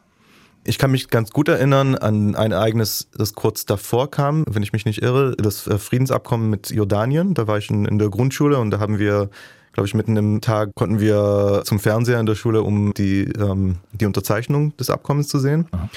Ich 0.65 0.77
kann 0.77 0.91
mich 0.91 1.07
ganz 1.07 1.31
gut 1.31 1.47
erinnern 1.47 1.95
an 1.95 2.35
ein 2.35 2.51
Ereignis, 2.51 3.07
das 3.17 3.33
kurz 3.33 3.65
davor 3.65 4.11
kam, 4.11 4.43
wenn 4.49 4.61
ich 4.61 4.73
mich 4.73 4.83
nicht 4.83 5.01
irre, 5.01 5.37
das 5.37 5.67
äh, 5.67 5.77
Friedensabkommen 5.77 6.49
mit 6.49 6.69
Jordanien. 6.69 7.33
Da 7.33 7.47
war 7.47 7.59
ich 7.59 7.69
in, 7.69 7.85
in 7.85 7.97
der 7.97 8.09
Grundschule 8.09 8.57
und 8.57 8.71
da 8.71 8.79
haben 8.79 8.99
wir 8.99 9.29
glaube 9.71 9.87
ich, 9.87 9.93
mitten 9.93 10.15
im 10.15 10.39
Tag 10.39 10.73
konnten 10.73 11.01
wir 11.01 11.63
zum 11.65 11.81
Fernseher 11.81 12.21
in 12.21 12.25
der 12.25 12.35
Schule, 12.35 12.61
um 12.61 12.93
die, 12.93 13.23
ähm, 13.37 13.79
die 13.91 14.05
Unterzeichnung 14.05 14.75
des 14.77 14.89
Abkommens 14.89 15.27
zu 15.27 15.37
sehen. 15.37 15.67
Aha. 15.71 15.89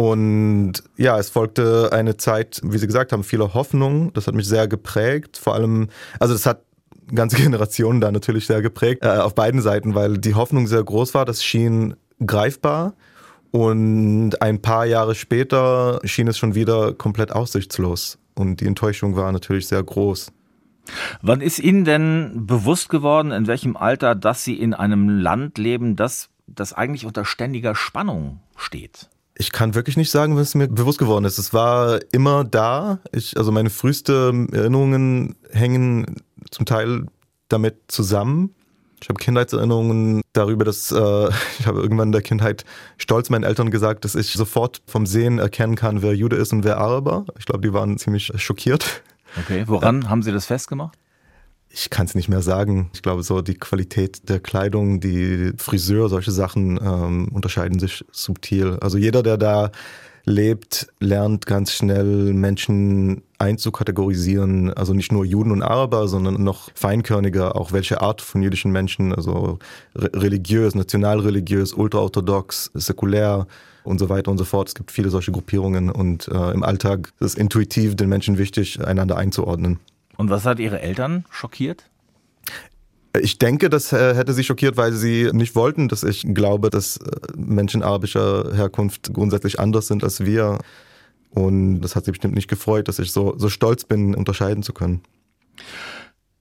Und 0.00 0.82
ja, 0.96 1.18
es 1.18 1.28
folgte 1.28 1.90
eine 1.92 2.16
Zeit, 2.16 2.62
wie 2.64 2.78
Sie 2.78 2.86
gesagt 2.86 3.12
haben, 3.12 3.22
vieler 3.22 3.52
Hoffnung. 3.52 4.14
Das 4.14 4.26
hat 4.26 4.34
mich 4.34 4.48
sehr 4.48 4.66
geprägt. 4.66 5.36
Vor 5.36 5.54
allem, 5.54 5.88
also 6.18 6.32
das 6.32 6.46
hat 6.46 6.62
ganze 7.14 7.36
Generationen 7.42 8.00
da 8.00 8.10
natürlich 8.10 8.46
sehr 8.46 8.62
geprägt, 8.62 9.04
äh, 9.04 9.08
auf 9.08 9.34
beiden 9.34 9.60
Seiten, 9.60 9.94
weil 9.94 10.16
die 10.16 10.34
Hoffnung 10.34 10.66
sehr 10.68 10.82
groß 10.82 11.12
war. 11.12 11.26
Das 11.26 11.44
schien 11.44 11.96
greifbar. 12.24 12.94
Und 13.50 14.40
ein 14.40 14.62
paar 14.62 14.86
Jahre 14.86 15.14
später 15.14 16.00
schien 16.04 16.28
es 16.28 16.38
schon 16.38 16.54
wieder 16.54 16.94
komplett 16.94 17.30
aussichtslos. 17.32 18.16
Und 18.34 18.62
die 18.62 18.66
Enttäuschung 18.66 19.16
war 19.16 19.30
natürlich 19.32 19.68
sehr 19.68 19.82
groß. 19.82 20.32
Wann 21.20 21.42
ist 21.42 21.58
Ihnen 21.58 21.84
denn 21.84 22.46
bewusst 22.46 22.88
geworden, 22.88 23.32
in 23.32 23.46
welchem 23.46 23.76
Alter, 23.76 24.14
dass 24.14 24.44
Sie 24.44 24.54
in 24.54 24.72
einem 24.72 25.10
Land 25.10 25.58
leben, 25.58 25.94
das, 25.94 26.30
das 26.46 26.72
eigentlich 26.72 27.04
unter 27.04 27.26
ständiger 27.26 27.74
Spannung 27.74 28.40
steht? 28.56 29.10
Ich 29.34 29.52
kann 29.52 29.74
wirklich 29.74 29.96
nicht 29.96 30.10
sagen, 30.10 30.36
was 30.36 30.54
mir 30.54 30.68
bewusst 30.68 30.98
geworden 30.98 31.24
ist. 31.24 31.38
Es 31.38 31.52
war 31.52 32.00
immer 32.12 32.44
da. 32.44 32.98
Ich, 33.12 33.36
also 33.36 33.52
meine 33.52 33.70
frühesten 33.70 34.52
Erinnerungen 34.52 35.36
hängen 35.50 36.16
zum 36.50 36.66
Teil 36.66 37.06
damit 37.48 37.76
zusammen. 37.88 38.54
Ich 39.02 39.08
habe 39.08 39.18
Kindheitserinnerungen 39.18 40.20
darüber, 40.34 40.64
dass 40.64 40.92
äh, 40.92 41.28
ich 41.58 41.66
habe 41.66 41.80
irgendwann 41.80 42.08
in 42.08 42.12
der 42.12 42.22
Kindheit 42.22 42.64
stolz 42.98 43.30
meinen 43.30 43.44
Eltern 43.44 43.70
gesagt, 43.70 44.04
dass 44.04 44.14
ich 44.14 44.32
sofort 44.32 44.82
vom 44.86 45.06
Sehen 45.06 45.38
erkennen 45.38 45.74
kann, 45.74 46.02
wer 46.02 46.14
Jude 46.14 46.36
ist 46.36 46.52
und 46.52 46.64
wer 46.64 46.78
Araber. 46.78 47.24
Ich 47.38 47.46
glaube, 47.46 47.62
die 47.62 47.72
waren 47.72 47.98
ziemlich 47.98 48.32
schockiert. 48.36 49.02
Okay, 49.38 49.64
woran 49.66 50.02
ja. 50.02 50.08
haben 50.08 50.22
Sie 50.22 50.32
das 50.32 50.46
festgemacht? 50.46 50.98
Ich 51.72 51.88
kann 51.88 52.06
es 52.06 52.14
nicht 52.14 52.28
mehr 52.28 52.42
sagen. 52.42 52.90
Ich 52.94 53.02
glaube, 53.02 53.22
so 53.22 53.42
die 53.42 53.54
Qualität 53.54 54.28
der 54.28 54.40
Kleidung, 54.40 55.00
die 55.00 55.52
Friseur, 55.56 56.08
solche 56.08 56.32
Sachen 56.32 56.78
ähm, 56.82 57.28
unterscheiden 57.32 57.78
sich 57.78 58.04
subtil. 58.10 58.76
Also 58.80 58.98
jeder, 58.98 59.22
der 59.22 59.36
da 59.36 59.70
lebt, 60.24 60.88
lernt 60.98 61.46
ganz 61.46 61.72
schnell 61.72 62.34
Menschen 62.34 63.22
einzukategorisieren. 63.38 64.72
Also 64.74 64.94
nicht 64.94 65.12
nur 65.12 65.24
Juden 65.24 65.52
und 65.52 65.62
Araber, 65.62 66.08
sondern 66.08 66.42
noch 66.42 66.70
feinkörniger, 66.74 67.54
auch 67.56 67.72
welche 67.72 68.00
Art 68.00 68.20
von 68.20 68.42
jüdischen 68.42 68.72
Menschen, 68.72 69.14
also 69.14 69.60
religiös, 69.94 70.74
nationalreligiös, 70.74 71.72
ultraorthodox, 71.72 72.70
säkulär, 72.74 73.46
und 73.82 73.98
so 73.98 74.08
weiter 74.08 74.30
und 74.30 74.38
so 74.38 74.44
fort. 74.44 74.68
Es 74.68 74.74
gibt 74.74 74.90
viele 74.90 75.10
solche 75.10 75.32
Gruppierungen 75.32 75.90
und 75.90 76.28
äh, 76.28 76.50
im 76.52 76.62
Alltag 76.62 77.12
ist 77.20 77.26
es 77.26 77.34
intuitiv 77.34 77.96
den 77.96 78.08
Menschen 78.08 78.38
wichtig, 78.38 78.84
einander 78.84 79.16
einzuordnen. 79.16 79.78
Und 80.20 80.28
was 80.28 80.44
hat 80.44 80.58
Ihre 80.58 80.82
Eltern 80.82 81.24
schockiert? 81.30 81.88
Ich 83.18 83.38
denke, 83.38 83.70
das 83.70 83.90
äh, 83.90 84.14
hätte 84.14 84.34
sie 84.34 84.44
schockiert, 84.44 84.76
weil 84.76 84.92
sie 84.92 85.30
nicht 85.32 85.56
wollten, 85.56 85.88
dass 85.88 86.02
ich 86.02 86.26
glaube, 86.34 86.68
dass 86.68 86.98
äh, 86.98 87.10
Menschen 87.34 87.82
arabischer 87.82 88.54
Herkunft 88.54 89.14
grundsätzlich 89.14 89.58
anders 89.58 89.86
sind 89.86 90.04
als 90.04 90.26
wir. 90.26 90.58
Und 91.30 91.80
das 91.80 91.96
hat 91.96 92.04
sie 92.04 92.10
bestimmt 92.10 92.34
nicht 92.34 92.48
gefreut, 92.48 92.86
dass 92.88 92.98
ich 92.98 93.12
so, 93.12 93.32
so 93.38 93.48
stolz 93.48 93.84
bin, 93.84 94.14
unterscheiden 94.14 94.62
zu 94.62 94.74
können. 94.74 95.00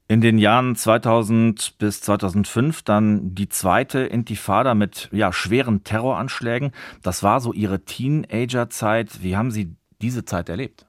In 0.09 0.19
den 0.19 0.39
Jahren 0.39 0.75
2000 0.75 1.77
bis 1.77 2.01
2005 2.01 2.81
dann 2.81 3.33
die 3.33 3.47
zweite 3.47 3.99
Intifada 3.99 4.75
mit 4.75 5.07
ja, 5.13 5.31
schweren 5.31 5.85
Terroranschlägen. 5.85 6.73
Das 7.01 7.23
war 7.23 7.39
so 7.39 7.53
Ihre 7.53 7.85
Teenagerzeit. 7.85 9.23
Wie 9.23 9.37
haben 9.37 9.51
Sie 9.51 9.73
diese 10.01 10.25
Zeit 10.25 10.49
erlebt? 10.49 10.85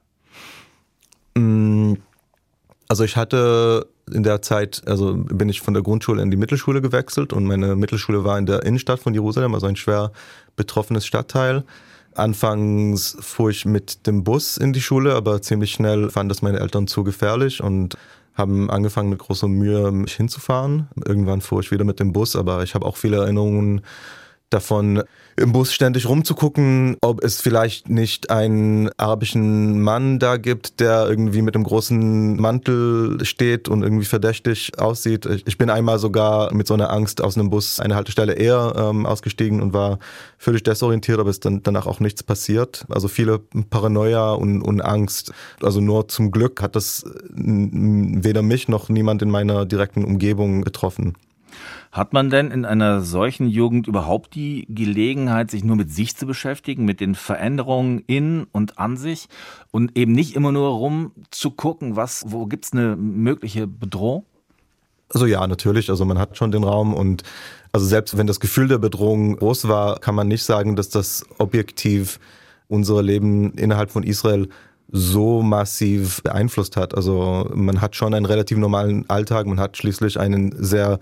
Mm, 1.37 1.95
also 2.91 3.05
ich 3.05 3.17
hatte 3.17 3.87
in 4.13 4.25
der 4.25 4.43
Zeit, 4.43 4.83
also 4.85 5.15
bin 5.15 5.49
ich 5.49 5.61
von 5.61 5.75
der 5.75 5.83
Grundschule 5.85 6.21
in 6.23 6.33
die 6.33 6.37
Mittelschule 6.37 6.83
gewechselt 6.83 7.33
und 7.33 7.45
meine 7.45 7.77
Mittelschule 7.77 8.25
war 8.25 8.37
in 8.37 8.47
der 8.47 8.65
Innenstadt 8.65 8.99
von 8.99 9.15
Jerusalem, 9.15 9.55
also 9.55 9.69
ein 9.69 9.77
schwer 9.77 10.11
betroffenes 10.57 11.07
Stadtteil. 11.07 11.63
Anfangs 12.17 13.17
fuhr 13.21 13.51
ich 13.51 13.65
mit 13.65 14.09
dem 14.09 14.25
Bus 14.25 14.57
in 14.57 14.73
die 14.73 14.81
Schule, 14.81 15.15
aber 15.15 15.41
ziemlich 15.41 15.71
schnell 15.71 16.11
fanden 16.11 16.31
das 16.31 16.43
meine 16.43 16.59
Eltern 16.59 16.89
zu 16.89 17.05
gefährlich 17.05 17.63
und 17.63 17.97
haben 18.35 18.69
angefangen 18.71 19.11
mit 19.11 19.21
großer 19.21 19.47
Mühe 19.47 19.93
mich 19.93 20.15
hinzufahren. 20.15 20.89
Irgendwann 21.07 21.43
fuhr 21.43 21.61
ich 21.61 21.71
wieder 21.71 21.85
mit 21.85 22.01
dem 22.01 22.13
Bus, 22.13 22.35
aber 22.35 22.65
ich 22.65 22.75
habe 22.75 22.87
auch 22.87 22.97
viele 22.97 23.19
Erinnerungen 23.19 23.83
davon, 24.51 25.03
im 25.37 25.53
Bus 25.53 25.73
ständig 25.73 26.07
rumzugucken, 26.07 26.97
ob 27.01 27.25
es 27.25 27.41
vielleicht 27.41 27.89
nicht 27.89 28.31
einen 28.31 28.91
arabischen 28.99 29.81
Mann 29.81 30.19
da 30.19 30.37
gibt, 30.37 30.81
der 30.81 31.09
irgendwie 31.09 31.41
mit 31.41 31.55
einem 31.55 31.65
großen 31.65 32.37
Mantel 32.37 33.25
steht 33.25 33.69
und 33.69 33.83
irgendwie 33.83 34.05
verdächtig 34.05 34.79
aussieht. 34.79 35.27
Ich 35.27 35.57
bin 35.57 35.71
einmal 35.71 35.99
sogar 35.99 36.53
mit 36.53 36.67
so 36.67 36.75
einer 36.75 36.91
Angst 36.91 37.23
aus 37.23 37.39
einem 37.39 37.49
Bus 37.49 37.81
eine 37.81 37.95
Haltestelle 37.95 38.35
eher 38.35 38.75
ähm, 38.77 39.07
ausgestiegen 39.07 39.63
und 39.63 39.73
war 39.73 39.99
völlig 40.37 40.63
desorientiert, 40.63 41.19
aber 41.19 41.31
es 41.31 41.41
dann 41.41 41.63
danach 41.63 41.87
auch 41.87 42.01
nichts 42.01 42.23
passiert. 42.23 42.85
Also 42.91 43.09
viele 43.09 43.39
Paranoia 43.71 44.33
und, 44.33 44.63
und 44.63 44.83
Angst. 44.83 45.33
Also 45.63 45.81
nur 45.81 46.09
zum 46.09 46.31
Glück 46.31 46.61
hat 46.61 46.77
das 46.77 47.05
weder 47.31 48.43
mich 48.43 48.69
noch 48.69 48.89
niemand 48.89 49.23
in 49.23 49.31
meiner 49.31 49.65
direkten 49.65 50.05
Umgebung 50.05 50.63
betroffen. 50.63 51.15
Hat 51.93 52.13
man 52.13 52.31
denn 52.31 52.51
in 52.51 52.65
einer 52.65 53.01
solchen 53.01 53.49
Jugend 53.49 53.87
überhaupt 53.87 54.35
die 54.35 54.67
Gelegenheit, 54.69 55.51
sich 55.51 55.65
nur 55.65 55.77
mit 55.77 55.91
sich 55.91 56.17
zu 56.17 56.27
beschäftigen, 56.27 56.85
mit 56.85 57.01
den 57.01 57.15
Veränderungen 57.15 58.03
in 58.07 58.47
und 58.53 58.79
an 58.79 58.97
sich 58.97 59.29
und 59.71 59.97
eben 59.97 60.13
nicht 60.13 60.37
immer 60.37 60.53
nur 60.53 60.69
rum 60.71 61.13
zu 61.31 61.51
gucken, 61.51 61.97
was, 61.97 62.25
wo 62.29 62.47
gibt's 62.47 62.73
eine 62.73 62.97
mögliche 62.97 63.67
Bedrohung? 63.67 64.25
Also 65.13 65.27
ja, 65.27 65.47
natürlich. 65.47 65.91
Also 65.91 66.05
man 66.05 66.19
hat 66.19 66.37
schon 66.37 66.53
den 66.53 66.65
Raum 66.65 66.95
und 66.95 67.25
also 67.73 67.87
selbst 67.87 68.17
wenn 68.17 68.27
das 68.27 68.41
Gefühl 68.41 68.69
der 68.69 68.79
Bedrohung 68.79 69.37
groß 69.37 69.69
war, 69.69 69.99
kann 69.99 70.15
man 70.15 70.29
nicht 70.29 70.45
sagen, 70.45 70.77
dass 70.77 70.89
das 70.89 71.25
objektiv 71.39 72.19
unser 72.69 73.03
Leben 73.03 73.53
innerhalb 73.55 73.91
von 73.91 74.03
Israel 74.03 74.49
so 74.93 75.43
massiv 75.43 76.23
beeinflusst 76.23 76.77
hat. 76.77 76.95
Also 76.95 77.49
man 77.55 77.81
hat 77.81 77.97
schon 77.97 78.15
einen 78.15 78.27
relativ 78.27 78.59
normalen 78.59 79.09
Alltag, 79.09 79.47
man 79.47 79.61
hat 79.61 79.77
schließlich 79.77 80.19
einen 80.19 80.53
sehr 80.57 80.99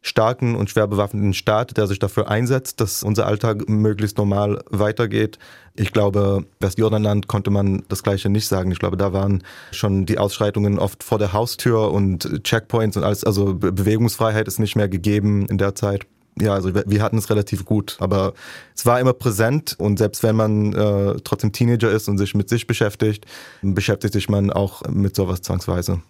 starken 0.00 0.54
und 0.54 0.70
schwer 0.70 0.86
bewaffneten 0.86 1.34
Staat, 1.34 1.76
der 1.76 1.86
sich 1.86 1.98
dafür 1.98 2.28
einsetzt, 2.28 2.80
dass 2.80 3.02
unser 3.02 3.26
Alltag 3.26 3.68
möglichst 3.68 4.16
normal 4.16 4.62
weitergeht. 4.70 5.38
Ich 5.74 5.92
glaube, 5.92 6.44
Westjordanland 6.60 7.26
konnte 7.26 7.50
man 7.50 7.82
das 7.88 8.02
Gleiche 8.02 8.28
nicht 8.28 8.46
sagen. 8.46 8.70
Ich 8.70 8.78
glaube, 8.78 8.96
da 8.96 9.12
waren 9.12 9.42
schon 9.72 10.06
die 10.06 10.18
Ausschreitungen 10.18 10.78
oft 10.78 11.02
vor 11.02 11.18
der 11.18 11.32
Haustür 11.32 11.90
und 11.90 12.44
Checkpoints 12.44 12.96
und 12.96 13.04
alles. 13.04 13.24
Also 13.24 13.54
Bewegungsfreiheit 13.54 14.48
ist 14.48 14.58
nicht 14.58 14.76
mehr 14.76 14.88
gegeben 14.88 15.46
in 15.46 15.58
der 15.58 15.74
Zeit. 15.74 16.06
Ja, 16.40 16.54
also 16.54 16.72
wir 16.72 17.02
hatten 17.02 17.18
es 17.18 17.30
relativ 17.30 17.64
gut, 17.64 17.96
aber 17.98 18.32
es 18.76 18.86
war 18.86 19.00
immer 19.00 19.12
präsent 19.12 19.74
und 19.78 19.98
selbst 19.98 20.22
wenn 20.22 20.36
man 20.36 20.72
äh, 20.72 21.16
trotzdem 21.24 21.50
Teenager 21.50 21.90
ist 21.90 22.08
und 22.08 22.16
sich 22.16 22.34
mit 22.36 22.48
sich 22.48 22.68
beschäftigt, 22.68 23.26
beschäftigt 23.62 24.12
sich 24.12 24.28
man 24.28 24.52
auch 24.52 24.82
mit 24.88 25.16
sowas 25.16 25.42
zwangsweise. 25.42 26.00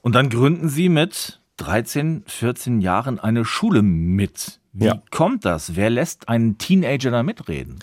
Und 0.00 0.14
dann 0.14 0.28
gründen 0.28 0.68
Sie 0.68 0.88
mit 0.88 1.41
13, 1.58 2.24
14 2.26 2.80
Jahren 2.80 3.18
eine 3.18 3.44
Schule 3.44 3.82
mit. 3.82 4.60
Wie 4.72 4.86
ja. 4.86 5.02
kommt 5.10 5.44
das? 5.44 5.76
Wer 5.76 5.90
lässt 5.90 6.28
einen 6.28 6.58
Teenager 6.58 7.10
da 7.10 7.22
mitreden? 7.22 7.78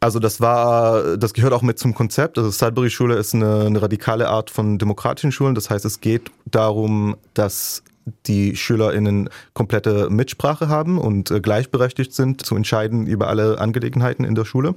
Also 0.00 0.18
das 0.18 0.40
war, 0.40 1.16
das 1.16 1.32
gehört 1.32 1.54
auch 1.54 1.62
mit 1.62 1.78
zum 1.78 1.94
Konzept. 1.94 2.36
Also 2.36 2.50
Sudbury 2.50 2.90
Schule 2.90 3.16
ist 3.16 3.34
eine, 3.34 3.62
eine 3.66 3.80
radikale 3.80 4.28
Art 4.28 4.50
von 4.50 4.78
demokratischen 4.78 5.32
Schulen. 5.32 5.54
Das 5.54 5.70
heißt, 5.70 5.84
es 5.84 6.00
geht 6.00 6.30
darum, 6.44 7.16
dass 7.32 7.82
die 8.26 8.54
SchülerInnen 8.54 9.30
komplette 9.54 10.10
Mitsprache 10.10 10.68
haben 10.68 10.98
und 10.98 11.30
äh, 11.30 11.40
gleichberechtigt 11.40 12.12
sind 12.12 12.44
zu 12.44 12.54
entscheiden 12.54 13.06
über 13.06 13.28
alle 13.28 13.58
Angelegenheiten 13.58 14.24
in 14.24 14.34
der 14.34 14.44
Schule. 14.44 14.74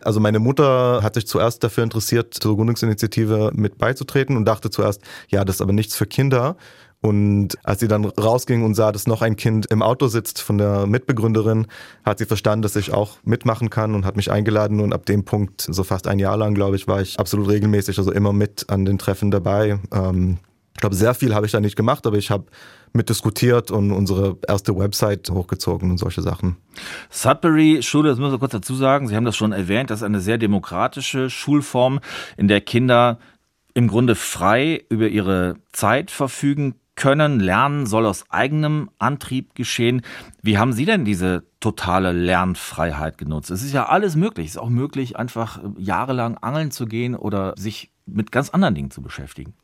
Also 0.00 0.20
meine 0.20 0.38
Mutter 0.38 1.02
hat 1.02 1.14
sich 1.14 1.26
zuerst 1.26 1.62
dafür 1.62 1.84
interessiert, 1.84 2.34
zur 2.34 2.56
Gründungsinitiative 2.56 3.52
mit 3.54 3.78
beizutreten 3.78 4.36
und 4.36 4.44
dachte 4.44 4.70
zuerst, 4.70 5.02
ja, 5.28 5.44
das 5.44 5.56
ist 5.56 5.62
aber 5.62 5.72
nichts 5.72 5.96
für 5.96 6.06
Kinder. 6.06 6.56
Und 7.04 7.58
als 7.64 7.80
sie 7.80 7.88
dann 7.88 8.06
rausging 8.06 8.64
und 8.64 8.74
sah, 8.74 8.90
dass 8.90 9.06
noch 9.06 9.20
ein 9.20 9.36
Kind 9.36 9.66
im 9.66 9.82
Auto 9.82 10.06
sitzt 10.06 10.40
von 10.40 10.56
der 10.56 10.86
Mitbegründerin, 10.86 11.66
hat 12.02 12.18
sie 12.18 12.24
verstanden, 12.24 12.62
dass 12.62 12.76
ich 12.76 12.94
auch 12.94 13.18
mitmachen 13.24 13.68
kann 13.68 13.94
und 13.94 14.06
hat 14.06 14.16
mich 14.16 14.30
eingeladen. 14.30 14.80
Und 14.80 14.94
ab 14.94 15.04
dem 15.04 15.22
Punkt, 15.26 15.60
so 15.60 15.84
fast 15.84 16.06
ein 16.06 16.18
Jahr 16.18 16.38
lang, 16.38 16.54
glaube 16.54 16.76
ich, 16.76 16.88
war 16.88 17.02
ich 17.02 17.20
absolut 17.20 17.50
regelmäßig, 17.50 17.98
also 17.98 18.10
immer 18.10 18.32
mit 18.32 18.70
an 18.70 18.86
den 18.86 18.96
Treffen 18.96 19.30
dabei. 19.30 19.80
Ähm, 19.92 20.38
Ich 20.76 20.80
glaube, 20.80 20.94
sehr 20.96 21.12
viel 21.12 21.34
habe 21.34 21.44
ich 21.44 21.52
da 21.52 21.60
nicht 21.60 21.76
gemacht, 21.76 22.06
aber 22.06 22.16
ich 22.16 22.30
habe 22.30 22.46
mitdiskutiert 22.94 23.70
und 23.70 23.92
unsere 23.92 24.38
erste 24.48 24.74
Website 24.74 25.28
hochgezogen 25.30 25.90
und 25.90 25.98
solche 25.98 26.22
Sachen. 26.22 26.56
Sudbury 27.10 27.82
Schule, 27.82 28.08
das 28.08 28.18
muss 28.18 28.32
ich 28.32 28.40
kurz 28.40 28.52
dazu 28.52 28.74
sagen, 28.74 29.08
Sie 29.08 29.14
haben 29.14 29.26
das 29.26 29.36
schon 29.36 29.52
erwähnt, 29.52 29.90
das 29.90 29.98
ist 29.98 30.04
eine 30.04 30.20
sehr 30.20 30.38
demokratische 30.38 31.28
Schulform, 31.28 32.00
in 32.38 32.48
der 32.48 32.62
Kinder 32.62 33.18
im 33.74 33.88
Grunde 33.88 34.14
frei 34.14 34.84
über 34.88 35.08
ihre 35.08 35.56
Zeit 35.72 36.10
verfügen 36.10 36.76
können. 36.96 37.40
Lernen 37.40 37.86
soll 37.86 38.06
aus 38.06 38.30
eigenem 38.30 38.90
Antrieb 38.98 39.54
geschehen. 39.54 40.02
Wie 40.42 40.58
haben 40.58 40.72
Sie 40.72 40.84
denn 40.84 41.04
diese 41.04 41.44
totale 41.60 42.12
Lernfreiheit 42.12 43.18
genutzt? 43.18 43.50
Es 43.50 43.62
ist 43.62 43.72
ja 43.72 43.86
alles 43.86 44.16
möglich. 44.16 44.46
Es 44.46 44.52
ist 44.52 44.60
auch 44.60 44.68
möglich, 44.68 45.16
einfach 45.16 45.60
jahrelang 45.76 46.38
angeln 46.38 46.70
zu 46.70 46.86
gehen 46.86 47.14
oder 47.14 47.54
sich 47.56 47.90
mit 48.06 48.32
ganz 48.32 48.50
anderen 48.50 48.74
Dingen 48.74 48.90
zu 48.90 49.02
beschäftigen. 49.02 49.54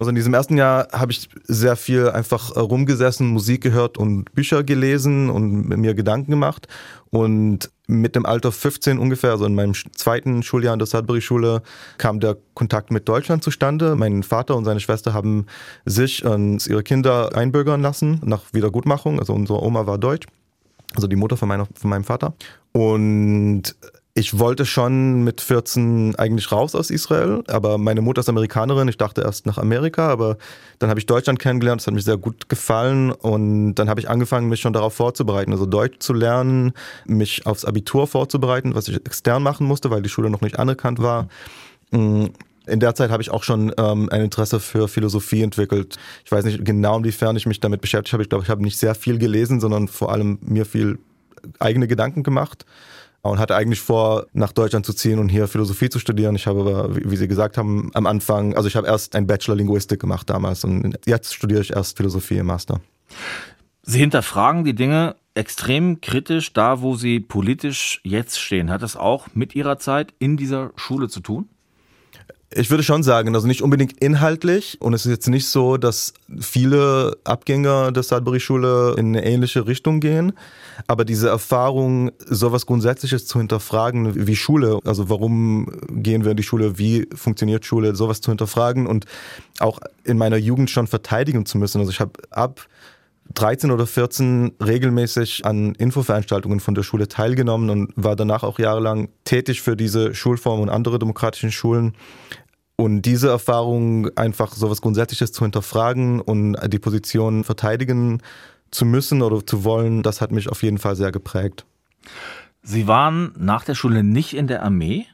Also 0.00 0.08
in 0.08 0.16
diesem 0.16 0.32
ersten 0.32 0.56
Jahr 0.56 0.88
habe 0.92 1.12
ich 1.12 1.28
sehr 1.44 1.76
viel 1.76 2.08
einfach 2.08 2.56
äh, 2.56 2.58
rumgesessen, 2.58 3.26
Musik 3.28 3.60
gehört 3.60 3.98
und 3.98 4.32
Bücher 4.32 4.64
gelesen 4.64 5.28
und 5.28 5.68
mir 5.68 5.92
Gedanken 5.92 6.30
gemacht. 6.30 6.68
Und 7.10 7.70
mit 7.86 8.16
dem 8.16 8.24
Alter 8.24 8.50
15 8.50 8.98
ungefähr, 8.98 9.32
also 9.32 9.44
in 9.44 9.54
meinem 9.54 9.74
zweiten 9.74 10.42
Schuljahr 10.42 10.72
an 10.72 10.78
der 10.78 10.86
Sudbury-Schule, 10.86 11.60
kam 11.98 12.18
der 12.18 12.38
Kontakt 12.54 12.90
mit 12.90 13.10
Deutschland 13.10 13.44
zustande. 13.44 13.94
Mein 13.94 14.22
Vater 14.22 14.56
und 14.56 14.64
seine 14.64 14.80
Schwester 14.80 15.12
haben 15.12 15.44
sich 15.84 16.24
und 16.24 16.66
ihre 16.66 16.82
Kinder 16.82 17.36
einbürgern 17.36 17.82
lassen 17.82 18.22
nach 18.24 18.44
Wiedergutmachung. 18.54 19.18
Also 19.18 19.34
unsere 19.34 19.62
Oma 19.62 19.86
war 19.86 19.98
deutsch, 19.98 20.26
also 20.94 21.08
die 21.08 21.16
Mutter 21.16 21.36
von, 21.36 21.48
meiner, 21.48 21.66
von 21.74 21.90
meinem 21.90 22.04
Vater. 22.04 22.32
Und 22.72 23.74
ich 24.14 24.38
wollte 24.40 24.66
schon 24.66 25.22
mit 25.22 25.40
14 25.40 26.16
eigentlich 26.16 26.50
raus 26.50 26.74
aus 26.74 26.90
Israel, 26.90 27.44
aber 27.46 27.78
meine 27.78 28.00
Mutter 28.00 28.20
ist 28.20 28.28
Amerikanerin. 28.28 28.88
Ich 28.88 28.96
dachte 28.96 29.22
erst 29.22 29.46
nach 29.46 29.56
Amerika, 29.56 30.08
aber 30.08 30.36
dann 30.80 30.90
habe 30.90 30.98
ich 30.98 31.06
Deutschland 31.06 31.38
kennengelernt. 31.38 31.80
Das 31.80 31.86
hat 31.86 31.94
mich 31.94 32.04
sehr 32.04 32.16
gut 32.16 32.48
gefallen 32.48 33.12
und 33.12 33.76
dann 33.76 33.88
habe 33.88 34.00
ich 34.00 34.08
angefangen, 34.08 34.48
mich 34.48 34.60
schon 34.60 34.72
darauf 34.72 34.94
vorzubereiten, 34.94 35.52
also 35.52 35.64
Deutsch 35.64 36.00
zu 36.00 36.12
lernen, 36.12 36.72
mich 37.06 37.46
aufs 37.46 37.64
Abitur 37.64 38.08
vorzubereiten, 38.08 38.74
was 38.74 38.88
ich 38.88 38.96
extern 38.96 39.44
machen 39.44 39.66
musste, 39.66 39.90
weil 39.90 40.02
die 40.02 40.08
Schule 40.08 40.28
noch 40.28 40.40
nicht 40.40 40.58
anerkannt 40.58 40.98
war. 40.98 41.28
Mm, 41.92 42.26
in 42.66 42.80
der 42.80 42.96
Zeit 42.96 43.10
habe 43.10 43.22
ich 43.22 43.30
auch 43.30 43.44
schon 43.44 43.72
ähm, 43.78 44.08
ein 44.10 44.22
Interesse 44.22 44.58
für 44.58 44.88
Philosophie 44.88 45.42
entwickelt. 45.42 45.98
Ich 46.24 46.32
weiß 46.32 46.44
nicht 46.44 46.64
genau, 46.64 46.98
inwiefern 46.98 47.36
ich 47.36 47.46
mich 47.46 47.60
damit 47.60 47.80
beschäftigt 47.80 48.12
habe. 48.12 48.24
Ich 48.24 48.28
glaube, 48.28 48.42
ich 48.42 48.50
habe 48.50 48.62
nicht 48.62 48.78
sehr 48.78 48.96
viel 48.96 49.18
gelesen, 49.18 49.60
sondern 49.60 49.86
vor 49.86 50.10
allem 50.10 50.38
mir 50.42 50.66
viel 50.66 50.98
eigene 51.60 51.86
Gedanken 51.86 52.22
gemacht 52.24 52.66
und 53.22 53.38
hatte 53.38 53.54
eigentlich 53.56 53.80
vor, 53.80 54.26
nach 54.32 54.52
Deutschland 54.52 54.86
zu 54.86 54.92
ziehen 54.92 55.18
und 55.18 55.28
hier 55.28 55.48
Philosophie 55.48 55.90
zu 55.90 55.98
studieren. 55.98 56.34
Ich 56.36 56.46
habe 56.46 56.60
aber, 56.60 56.96
wie 56.96 57.16
Sie 57.16 57.28
gesagt 57.28 57.58
haben, 57.58 57.90
am 57.94 58.06
Anfang, 58.06 58.54
also 58.54 58.68
ich 58.68 58.76
habe 58.76 58.86
erst 58.86 59.14
ein 59.14 59.26
Bachelor 59.26 59.56
Linguistik 59.56 60.00
gemacht 60.00 60.30
damals 60.30 60.64
und 60.64 60.98
jetzt 61.06 61.34
studiere 61.34 61.60
ich 61.60 61.72
erst 61.72 61.96
Philosophie 61.96 62.38
im 62.38 62.46
Master. 62.46 62.80
Sie 63.82 63.98
hinterfragen 63.98 64.64
die 64.64 64.74
Dinge 64.74 65.16
extrem 65.34 66.00
kritisch 66.00 66.52
da, 66.52 66.80
wo 66.82 66.96
Sie 66.96 67.20
politisch 67.20 68.00
jetzt 68.04 68.38
stehen. 68.40 68.70
Hat 68.70 68.82
das 68.82 68.96
auch 68.96 69.28
mit 69.34 69.54
Ihrer 69.54 69.78
Zeit 69.78 70.12
in 70.18 70.36
dieser 70.36 70.72
Schule 70.76 71.08
zu 71.08 71.20
tun? 71.20 71.48
Ich 72.52 72.68
würde 72.68 72.82
schon 72.82 73.04
sagen, 73.04 73.32
also 73.36 73.46
nicht 73.46 73.62
unbedingt 73.62 74.02
inhaltlich. 74.02 74.76
Und 74.80 74.92
es 74.92 75.06
ist 75.06 75.12
jetzt 75.12 75.28
nicht 75.28 75.46
so, 75.46 75.76
dass 75.76 76.14
viele 76.40 77.16
Abgänger 77.22 77.92
der 77.92 78.02
Sudbury-Schule 78.02 78.96
in 78.98 79.14
eine 79.14 79.24
ähnliche 79.24 79.68
Richtung 79.68 80.00
gehen. 80.00 80.32
Aber 80.88 81.04
diese 81.04 81.28
Erfahrung, 81.28 82.10
sowas 82.26 82.66
Grundsätzliches 82.66 83.26
zu 83.26 83.38
hinterfragen, 83.38 84.26
wie 84.26 84.34
Schule, 84.34 84.80
also 84.84 85.08
warum 85.08 85.70
gehen 85.90 86.24
wir 86.24 86.32
in 86.32 86.36
die 86.36 86.42
Schule, 86.42 86.76
wie 86.76 87.06
funktioniert 87.14 87.64
Schule, 87.64 87.94
sowas 87.94 88.20
zu 88.20 88.32
hinterfragen 88.32 88.88
und 88.88 89.04
auch 89.60 89.78
in 90.02 90.18
meiner 90.18 90.36
Jugend 90.36 90.70
schon 90.70 90.88
verteidigen 90.88 91.46
zu 91.46 91.56
müssen. 91.56 91.78
Also 91.78 91.92
ich 91.92 92.00
habe 92.00 92.14
ab 92.30 92.66
13 93.34 93.70
oder 93.70 93.86
14 93.86 94.52
regelmäßig 94.64 95.44
an 95.46 95.74
Infoveranstaltungen 95.74 96.60
von 96.60 96.74
der 96.74 96.82
Schule 96.82 97.06
teilgenommen 97.06 97.70
und 97.70 97.92
war 97.94 98.16
danach 98.16 98.42
auch 98.42 98.58
jahrelang 98.58 99.08
tätig 99.24 99.62
für 99.62 99.76
diese 99.76 100.14
Schulform 100.14 100.60
und 100.60 100.68
andere 100.68 100.98
demokratischen 100.98 101.52
Schulen. 101.52 101.94
Und 102.80 103.02
diese 103.02 103.28
Erfahrung, 103.28 104.08
einfach 104.16 104.54
sowas 104.54 104.80
Grundsätzliches 104.80 105.32
zu 105.32 105.44
hinterfragen 105.44 106.18
und 106.18 106.56
die 106.68 106.78
Position 106.78 107.44
verteidigen 107.44 108.22
zu 108.70 108.86
müssen 108.86 109.20
oder 109.20 109.44
zu 109.44 109.64
wollen, 109.64 110.02
das 110.02 110.22
hat 110.22 110.32
mich 110.32 110.48
auf 110.48 110.62
jeden 110.62 110.78
Fall 110.78 110.96
sehr 110.96 111.12
geprägt. 111.12 111.66
Sie 112.62 112.86
waren 112.86 113.34
nach 113.38 113.64
der 113.64 113.74
Schule 113.74 114.02
nicht 114.02 114.32
in 114.32 114.46
der 114.46 114.62
Armee? 114.62 115.04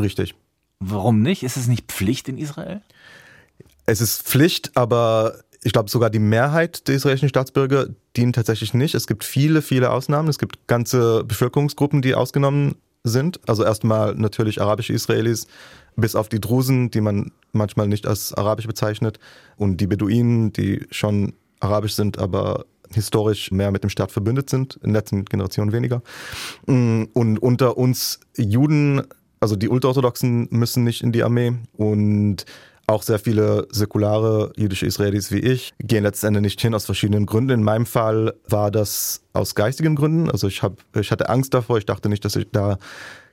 Richtig. 0.00 0.34
Warum 0.80 1.20
nicht? 1.20 1.42
Ist 1.42 1.58
es 1.58 1.66
nicht 1.66 1.92
Pflicht 1.92 2.26
in 2.30 2.38
Israel? 2.38 2.80
Es 3.84 4.00
ist 4.00 4.22
Pflicht, 4.22 4.74
aber 4.74 5.34
ich 5.62 5.74
glaube 5.74 5.90
sogar 5.90 6.08
die 6.08 6.18
Mehrheit 6.18 6.88
der 6.88 6.94
israelischen 6.94 7.28
Staatsbürger 7.28 7.88
dienen 8.16 8.32
tatsächlich 8.32 8.72
nicht. 8.72 8.94
Es 8.94 9.06
gibt 9.06 9.24
viele, 9.24 9.60
viele 9.60 9.90
Ausnahmen. 9.90 10.30
Es 10.30 10.38
gibt 10.38 10.66
ganze 10.68 11.22
Bevölkerungsgruppen, 11.24 12.00
die 12.00 12.14
ausgenommen 12.14 12.76
sind. 13.04 13.40
Also 13.46 13.64
erstmal 13.64 14.14
natürlich 14.14 14.60
arabische 14.60 14.92
Israelis, 14.92 15.46
bis 15.96 16.16
auf 16.16 16.28
die 16.28 16.40
Drusen, 16.40 16.90
die 16.90 17.00
man 17.00 17.30
manchmal 17.52 17.86
nicht 17.86 18.06
als 18.06 18.34
arabisch 18.34 18.66
bezeichnet, 18.66 19.20
und 19.56 19.76
die 19.76 19.86
Beduinen, 19.86 20.52
die 20.52 20.86
schon 20.90 21.34
arabisch 21.60 21.94
sind, 21.94 22.18
aber 22.18 22.64
historisch 22.90 23.50
mehr 23.50 23.70
mit 23.70 23.82
dem 23.82 23.90
Staat 23.90 24.10
verbündet 24.10 24.50
sind, 24.50 24.76
in 24.82 24.92
der 24.92 25.02
letzten 25.02 25.24
Generation 25.24 25.72
weniger. 25.72 26.02
Mm, 26.66 27.04
und 27.12 27.38
unter 27.38 27.76
uns 27.76 28.20
Juden, 28.36 29.02
also 29.40 29.56
die 29.56 29.68
Ultraorthodoxen 29.68 30.48
müssen 30.50 30.84
nicht 30.84 31.02
in 31.02 31.12
die 31.12 31.22
Armee 31.22 31.52
und 31.74 32.44
auch 32.86 33.02
sehr 33.02 33.18
viele 33.18 33.66
säkulare 33.70 34.52
jüdische 34.56 34.86
Israelis 34.86 35.30
wie 35.30 35.38
ich 35.38 35.72
gehen 35.78 36.02
letztendlich 36.02 36.42
nicht 36.42 36.60
hin 36.60 36.74
aus 36.74 36.84
verschiedenen 36.84 37.26
Gründen. 37.26 37.50
In 37.50 37.62
meinem 37.62 37.86
Fall 37.86 38.34
war 38.48 38.70
das 38.70 39.22
aus 39.32 39.54
geistigen 39.54 39.96
Gründen. 39.96 40.30
Also 40.30 40.48
ich, 40.48 40.62
hab, 40.62 40.78
ich 40.94 41.10
hatte 41.10 41.28
Angst 41.28 41.54
davor. 41.54 41.78
Ich 41.78 41.86
dachte 41.86 42.08
nicht, 42.08 42.24
dass 42.24 42.36
ich 42.36 42.46
da 42.52 42.78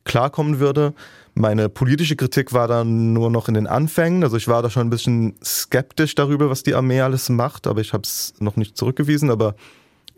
klarkommen 0.03 0.59
würde. 0.59 0.93
Meine 1.33 1.69
politische 1.69 2.15
Kritik 2.15 2.53
war 2.53 2.67
dann 2.67 3.13
nur 3.13 3.29
noch 3.29 3.47
in 3.47 3.53
den 3.53 3.67
Anfängen. 3.67 4.23
Also 4.23 4.37
ich 4.37 4.47
war 4.47 4.61
da 4.61 4.69
schon 4.69 4.87
ein 4.87 4.89
bisschen 4.89 5.35
skeptisch 5.43 6.15
darüber, 6.15 6.49
was 6.49 6.63
die 6.63 6.75
Armee 6.75 7.01
alles 7.01 7.29
macht, 7.29 7.67
aber 7.67 7.81
ich 7.81 7.93
habe 7.93 8.03
es 8.03 8.33
noch 8.39 8.55
nicht 8.55 8.77
zurückgewiesen. 8.77 9.29
Aber 9.29 9.55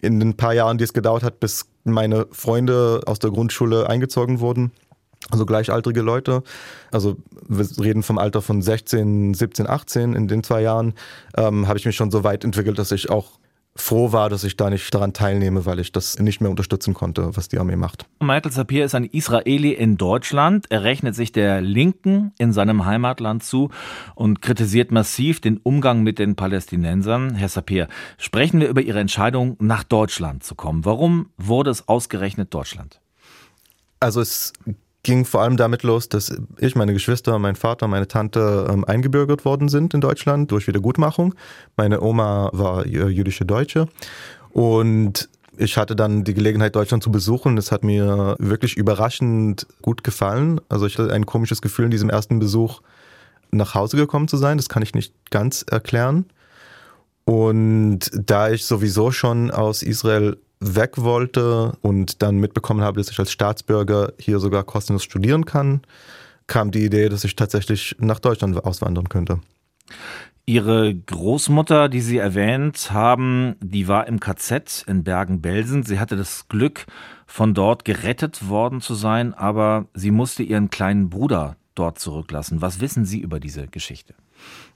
in 0.01 0.19
den 0.19 0.35
paar 0.35 0.53
Jahren, 0.53 0.77
die 0.77 0.83
es 0.83 0.93
gedauert 0.93 1.23
hat, 1.23 1.39
bis 1.39 1.65
meine 1.83 2.27
Freunde 2.31 3.01
aus 3.05 3.19
der 3.19 3.31
Grundschule 3.31 3.89
eingezogen 3.89 4.39
wurden, 4.39 4.71
also 5.31 5.45
gleichaltrige 5.45 6.01
Leute. 6.01 6.43
Also 6.91 7.17
wir 7.47 7.65
reden 7.83 8.03
vom 8.03 8.17
Alter 8.17 8.41
von 8.41 8.61
16, 8.61 9.33
17, 9.33 9.67
18 9.67 10.13
in 10.13 10.27
den 10.27 10.43
zwei 10.43 10.61
Jahren, 10.61 10.93
ähm, 11.37 11.67
habe 11.67 11.77
ich 11.77 11.85
mich 11.85 11.95
schon 11.95 12.11
so 12.11 12.23
weit 12.23 12.43
entwickelt, 12.43 12.77
dass 12.77 12.91
ich 12.91 13.09
auch 13.09 13.39
froh 13.75 14.11
war, 14.11 14.29
dass 14.29 14.43
ich 14.43 14.55
da 14.55 14.69
nicht 14.69 14.93
daran 14.93 15.13
teilnehme, 15.13 15.65
weil 15.65 15.79
ich 15.79 15.91
das 15.91 16.19
nicht 16.19 16.41
mehr 16.41 16.51
unterstützen 16.51 16.93
konnte, 16.93 17.35
was 17.35 17.47
die 17.47 17.57
Armee 17.57 17.75
macht. 17.75 18.05
Michael 18.19 18.51
Sapir 18.51 18.85
ist 18.85 18.93
ein 18.93 19.05
Israeli 19.05 19.71
in 19.71 19.97
Deutschland. 19.97 20.67
Er 20.69 20.83
rechnet 20.83 21.15
sich 21.15 21.31
der 21.31 21.61
Linken 21.61 22.33
in 22.37 22.53
seinem 22.53 22.85
Heimatland 22.85 23.43
zu 23.43 23.69
und 24.15 24.41
kritisiert 24.41 24.91
massiv 24.91 25.41
den 25.41 25.57
Umgang 25.57 26.03
mit 26.03 26.19
den 26.19 26.35
Palästinensern. 26.35 27.33
Herr 27.33 27.49
Sapir, 27.49 27.87
sprechen 28.17 28.59
wir 28.59 28.69
über 28.69 28.81
Ihre 28.81 28.99
Entscheidung, 28.99 29.57
nach 29.59 29.83
Deutschland 29.83 30.43
zu 30.43 30.53
kommen. 30.53 30.85
Warum 30.85 31.31
wurde 31.37 31.71
es 31.71 31.87
ausgerechnet 31.87 32.53
Deutschland? 32.53 33.01
Also 33.99 34.21
es 34.21 34.53
ging 35.03 35.25
vor 35.25 35.41
allem 35.41 35.57
damit 35.57 35.83
los, 35.83 36.09
dass 36.09 36.35
ich, 36.57 36.75
meine 36.75 36.93
Geschwister, 36.93 37.37
mein 37.37 37.55
Vater, 37.55 37.87
meine 37.87 38.07
Tante 38.07 38.67
ähm, 38.71 38.85
eingebürgert 38.85 39.43
worden 39.45 39.67
sind 39.67 39.93
in 39.93 40.01
Deutschland 40.01 40.49
durch 40.51 40.67
Wiedergutmachung. 40.67 41.35
Meine 41.75 42.01
Oma 42.01 42.49
war 42.53 42.87
jüdische 42.87 43.45
Deutsche 43.45 43.87
und 44.51 45.29
ich 45.57 45.77
hatte 45.77 45.95
dann 45.95 46.23
die 46.23 46.33
Gelegenheit, 46.33 46.75
Deutschland 46.75 47.03
zu 47.03 47.11
besuchen. 47.11 47.57
Es 47.57 47.71
hat 47.71 47.83
mir 47.83 48.35
wirklich 48.39 48.75
überraschend 48.75 49.67
gut 49.81 50.03
gefallen. 50.03 50.59
Also 50.69 50.87
ich 50.87 50.97
hatte 50.97 51.13
ein 51.13 51.25
komisches 51.25 51.61
Gefühl 51.61 51.85
in 51.85 51.91
diesem 51.91 52.09
ersten 52.09 52.39
Besuch, 52.39 52.81
nach 53.51 53.75
Hause 53.75 53.97
gekommen 53.97 54.27
zu 54.27 54.37
sein. 54.37 54.57
Das 54.57 54.67
kann 54.69 54.81
ich 54.81 54.95
nicht 54.95 55.13
ganz 55.29 55.63
erklären. 55.69 56.25
Und 57.25 58.09
da 58.13 58.49
ich 58.49 58.65
sowieso 58.65 59.11
schon 59.11 59.51
aus 59.51 59.83
Israel 59.83 60.37
weg 60.63 60.97
wollte 60.97 61.73
und 61.81 62.21
dann 62.21 62.37
mitbekommen 62.37 62.81
habe, 62.81 62.99
dass 62.99 63.09
ich 63.09 63.19
als 63.19 63.31
Staatsbürger 63.31 64.13
hier 64.17 64.39
sogar 64.39 64.63
kostenlos 64.63 65.03
studieren 65.03 65.45
kann, 65.45 65.81
kam 66.47 66.71
die 66.71 66.85
Idee, 66.85 67.09
dass 67.09 67.23
ich 67.23 67.35
tatsächlich 67.35 67.95
nach 67.99 68.19
Deutschland 68.19 68.63
auswandern 68.63 69.09
könnte. 69.09 69.39
Ihre 70.45 70.93
Großmutter, 70.93 71.87
die 71.87 72.01
Sie 72.01 72.17
erwähnt 72.17 72.91
haben, 72.91 73.55
die 73.61 73.87
war 73.87 74.07
im 74.07 74.19
KZ 74.19 74.83
in 74.87 75.05
Bergen-Belsen. 75.05 75.83
Sie 75.83 75.99
hatte 75.99 76.17
das 76.17 76.49
Glück, 76.49 76.85
von 77.25 77.53
dort 77.53 77.85
gerettet 77.85 78.47
worden 78.47 78.79
zu 78.79 78.93
sein, 78.93 79.33
aber 79.33 79.87
sie 79.93 80.11
musste 80.11 80.43
ihren 80.43 80.69
kleinen 80.69 81.09
Bruder 81.09 81.55
dort 81.73 81.97
zurücklassen. 81.97 82.61
Was 82.61 82.79
wissen 82.79 83.05
Sie 83.05 83.19
über 83.19 83.39
diese 83.39 83.67
Geschichte? 83.67 84.13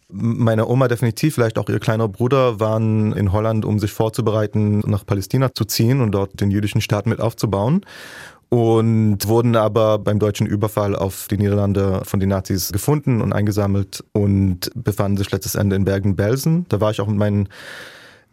Meine 0.09 0.67
Oma 0.67 0.87
definitiv, 0.87 1.35
vielleicht 1.35 1.57
auch 1.57 1.67
ihr 1.67 1.79
kleiner 1.79 2.07
Bruder 2.07 2.61
waren 2.61 3.11
in 3.11 3.33
Holland, 3.33 3.65
um 3.65 3.77
sich 3.77 3.91
vorzubereiten, 3.91 4.79
nach 4.85 5.05
Palästina 5.05 5.53
zu 5.53 5.65
ziehen 5.65 5.99
und 5.99 6.13
dort 6.13 6.39
den 6.39 6.49
jüdischen 6.49 6.79
Staat 6.79 7.07
mit 7.07 7.19
aufzubauen. 7.19 7.81
und 8.49 9.27
wurden 9.27 9.55
aber 9.57 9.99
beim 9.99 10.19
deutschen 10.19 10.47
Überfall 10.47 10.95
auf 10.95 11.27
die 11.29 11.37
Niederlande 11.37 12.01
von 12.05 12.19
den 12.19 12.29
Nazis 12.29 12.71
gefunden 12.71 13.21
und 13.21 13.33
eingesammelt 13.33 14.03
und 14.13 14.71
befanden 14.73 15.17
sich 15.17 15.31
letztes 15.31 15.55
Ende 15.55 15.75
in 15.75 15.83
Bergen-Belsen. 15.83 16.65
Da 16.69 16.79
war 16.79 16.91
ich 16.91 17.01
auch 17.01 17.07
mit 17.07 17.17
meinen 17.17 17.49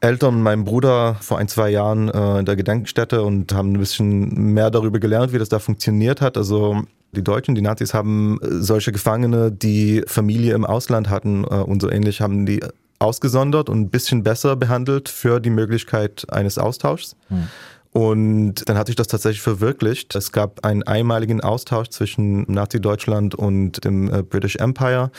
Eltern 0.00 0.36
und 0.36 0.42
meinem 0.42 0.64
Bruder 0.64 1.16
vor 1.20 1.38
ein, 1.38 1.48
zwei 1.48 1.70
Jahren 1.70 2.08
äh, 2.10 2.38
in 2.40 2.44
der 2.44 2.56
Gedenkstätte 2.56 3.22
und 3.22 3.52
haben 3.52 3.72
ein 3.72 3.78
bisschen 3.78 4.52
mehr 4.52 4.70
darüber 4.70 5.00
gelernt, 5.00 5.32
wie 5.32 5.38
das 5.38 5.48
da 5.48 5.58
funktioniert 5.58 6.20
hat. 6.20 6.36
Also 6.36 6.82
die 7.14 7.24
Deutschen, 7.24 7.54
die 7.54 7.62
Nazis 7.62 7.94
haben 7.94 8.38
äh, 8.42 8.46
solche 8.60 8.92
Gefangene, 8.92 9.50
die 9.50 10.02
Familie 10.06 10.54
im 10.54 10.64
Ausland 10.64 11.08
hatten 11.08 11.44
äh, 11.44 11.54
und 11.54 11.80
so 11.80 11.90
ähnlich, 11.90 12.20
haben 12.20 12.46
die 12.46 12.60
ausgesondert 12.98 13.68
und 13.68 13.80
ein 13.80 13.90
bisschen 13.90 14.22
besser 14.22 14.56
behandelt 14.56 15.08
für 15.08 15.40
die 15.40 15.50
Möglichkeit 15.50 16.26
eines 16.30 16.58
Austauschs. 16.58 17.16
Hm. 17.28 17.48
Und 17.94 18.68
dann 18.68 18.76
hat 18.76 18.88
sich 18.88 18.96
das 18.96 19.06
tatsächlich 19.06 19.40
verwirklicht. 19.40 20.16
Es 20.16 20.32
gab 20.32 20.64
einen 20.64 20.82
einmaligen 20.82 21.40
Austausch 21.42 21.90
zwischen 21.90 22.42
Nazi-Deutschland 22.52 23.36
und 23.36 23.84
dem 23.84 24.12
äh, 24.12 24.24
British 24.24 24.56
Empire 24.56 25.12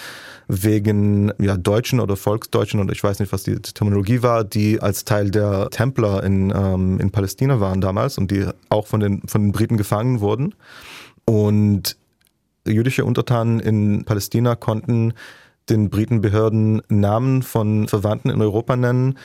wegen 0.50 1.32
ja, 1.40 1.56
Deutschen 1.56 2.02
oder 2.02 2.18
Volksdeutschen 2.18 2.82
oder 2.82 2.92
ich 2.92 3.02
weiß 3.02 3.20
nicht, 3.20 3.32
was 3.32 3.44
die 3.44 3.56
Terminologie 3.62 4.24
war, 4.24 4.44
die 4.44 4.82
als 4.82 5.06
Teil 5.06 5.32
der 5.32 5.70
Templer 5.70 6.22
in, 6.26 6.52
ähm, 6.54 7.00
in 7.00 7.12
Palästina 7.12 7.62
waren 7.62 7.80
damals 7.80 8.18
und 8.18 8.30
die 8.30 8.46
auch 8.68 8.88
von 8.88 9.00
den, 9.00 9.22
von 9.26 9.44
den 9.44 9.52
Briten 9.54 9.78
gefangen 9.78 10.20
wurden. 10.20 10.54
Und 11.26 11.98
jüdische 12.68 13.06
Untertanen 13.06 13.60
in 13.60 14.06
Palästina 14.06 14.56
konnten 14.56 15.14
den 15.70 15.90
Britenbehörden 15.90 16.82
Namen 16.90 17.42
von 17.42 17.88
Verwandten 17.88 18.30
in 18.30 18.42
Europa 18.42 18.76
nennen, 18.76 19.18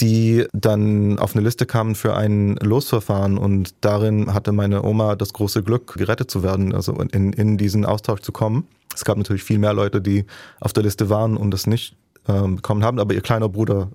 die 0.00 0.46
dann 0.52 1.18
auf 1.18 1.34
eine 1.34 1.44
Liste 1.44 1.66
kamen 1.66 1.94
für 1.94 2.14
ein 2.14 2.56
Losverfahren 2.62 3.36
und 3.36 3.74
darin 3.80 4.32
hatte 4.32 4.52
meine 4.52 4.84
Oma 4.84 5.16
das 5.16 5.32
große 5.32 5.62
Glück, 5.62 5.94
gerettet 5.94 6.30
zu 6.30 6.42
werden, 6.42 6.74
also 6.74 6.92
in, 6.92 7.32
in 7.32 7.58
diesen 7.58 7.84
Austausch 7.84 8.20
zu 8.20 8.30
kommen. 8.30 8.68
Es 8.94 9.04
gab 9.04 9.16
natürlich 9.16 9.42
viel 9.42 9.58
mehr 9.58 9.72
Leute, 9.72 10.00
die 10.00 10.24
auf 10.60 10.72
der 10.72 10.84
Liste 10.84 11.10
waren 11.10 11.36
und 11.36 11.50
das 11.50 11.66
nicht 11.66 11.96
äh, 12.28 12.46
bekommen 12.46 12.84
haben, 12.84 13.00
aber 13.00 13.14
ihr 13.14 13.22
kleiner 13.22 13.48
Bruder 13.48 13.90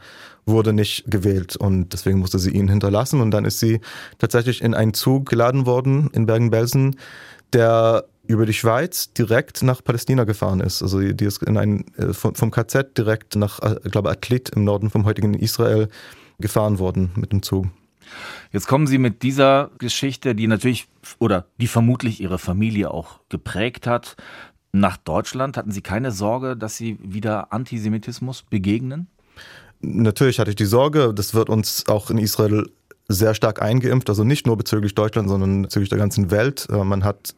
wurde 0.46 0.74
nicht 0.74 1.06
gewählt 1.10 1.56
und 1.56 1.94
deswegen 1.94 2.20
musste 2.20 2.40
sie 2.40 2.52
ihn 2.52 2.68
hinterlassen 2.68 3.22
und 3.22 3.32
dann 3.32 3.46
ist 3.46 3.60
sie 3.60 3.80
tatsächlich 4.18 4.62
in 4.62 4.74
einen 4.74 4.94
Zug 4.94 5.30
geladen 5.30 5.66
worden 5.66 6.10
in 6.12 6.26
Bergen-Belsen, 6.26 6.98
der 7.54 8.06
über 8.26 8.46
die 8.46 8.54
Schweiz 8.54 9.12
direkt 9.14 9.64
nach 9.64 9.84
Palästina 9.84 10.24
gefahren 10.24 10.62
ist. 10.62 10.82
Also 10.82 11.00
die 11.00 11.26
ist 11.26 11.44
in 11.44 11.58
ein, 11.58 11.86
äh, 11.98 12.14
vom 12.14 12.52
KZ 12.52 12.98
direkt 12.98 13.36
nach, 13.36 13.60
äh, 13.60 13.80
ich 13.84 13.92
glaube, 13.92 14.10
Atlit 14.10 14.50
im 14.50 14.64
Norden 14.64 14.90
vom 14.90 15.06
heutigen 15.06 15.34
Israel 15.34 15.90
gefahren 16.40 16.80
worden 16.80 17.12
mit 17.16 17.32
dem 17.32 17.44
Zug. 17.44 17.68
Jetzt 18.52 18.68
kommen 18.68 18.88
Sie 18.88 18.98
mit 18.98 19.24
dieser 19.24 19.72
Geschichte, 19.78 20.36
die 20.36 20.48
natürlich 20.48 20.88
oder 21.20 21.46
die 21.60 21.68
vermutlich 21.68 22.22
Ihre 22.22 22.40
Familie 22.40 22.92
auch 22.92 23.20
geprägt 23.30 23.88
hat, 23.88 24.16
nach 24.72 24.98
Deutschland. 24.98 25.58
Hatten 25.58 25.72
Sie 25.72 25.82
keine 25.82 26.12
Sorge, 26.12 26.58
dass 26.58 26.76
Sie 26.78 26.98
wieder 27.02 27.54
Antisemitismus 27.54 28.44
begegnen? 28.44 29.08
Natürlich 29.82 30.40
hatte 30.40 30.50
ich 30.50 30.56
die 30.56 30.66
Sorge, 30.66 31.14
das 31.14 31.34
wird 31.34 31.50
uns 31.50 31.88
auch 31.88 32.10
in 32.10 32.18
Israel 32.18 32.70
sehr 33.08 33.34
stark 33.34 33.62
eingeimpft, 33.62 34.10
also 34.10 34.24
nicht 34.24 34.48
nur 34.48 34.58
bezüglich 34.58 34.96
Deutschland, 34.96 35.30
sondern 35.30 35.64
bezüglich 35.64 35.90
der 35.90 36.00
ganzen 36.00 36.32
Welt. 36.32 36.68
Äh, 36.70 36.84
man 36.84 37.04
hat 37.04 37.36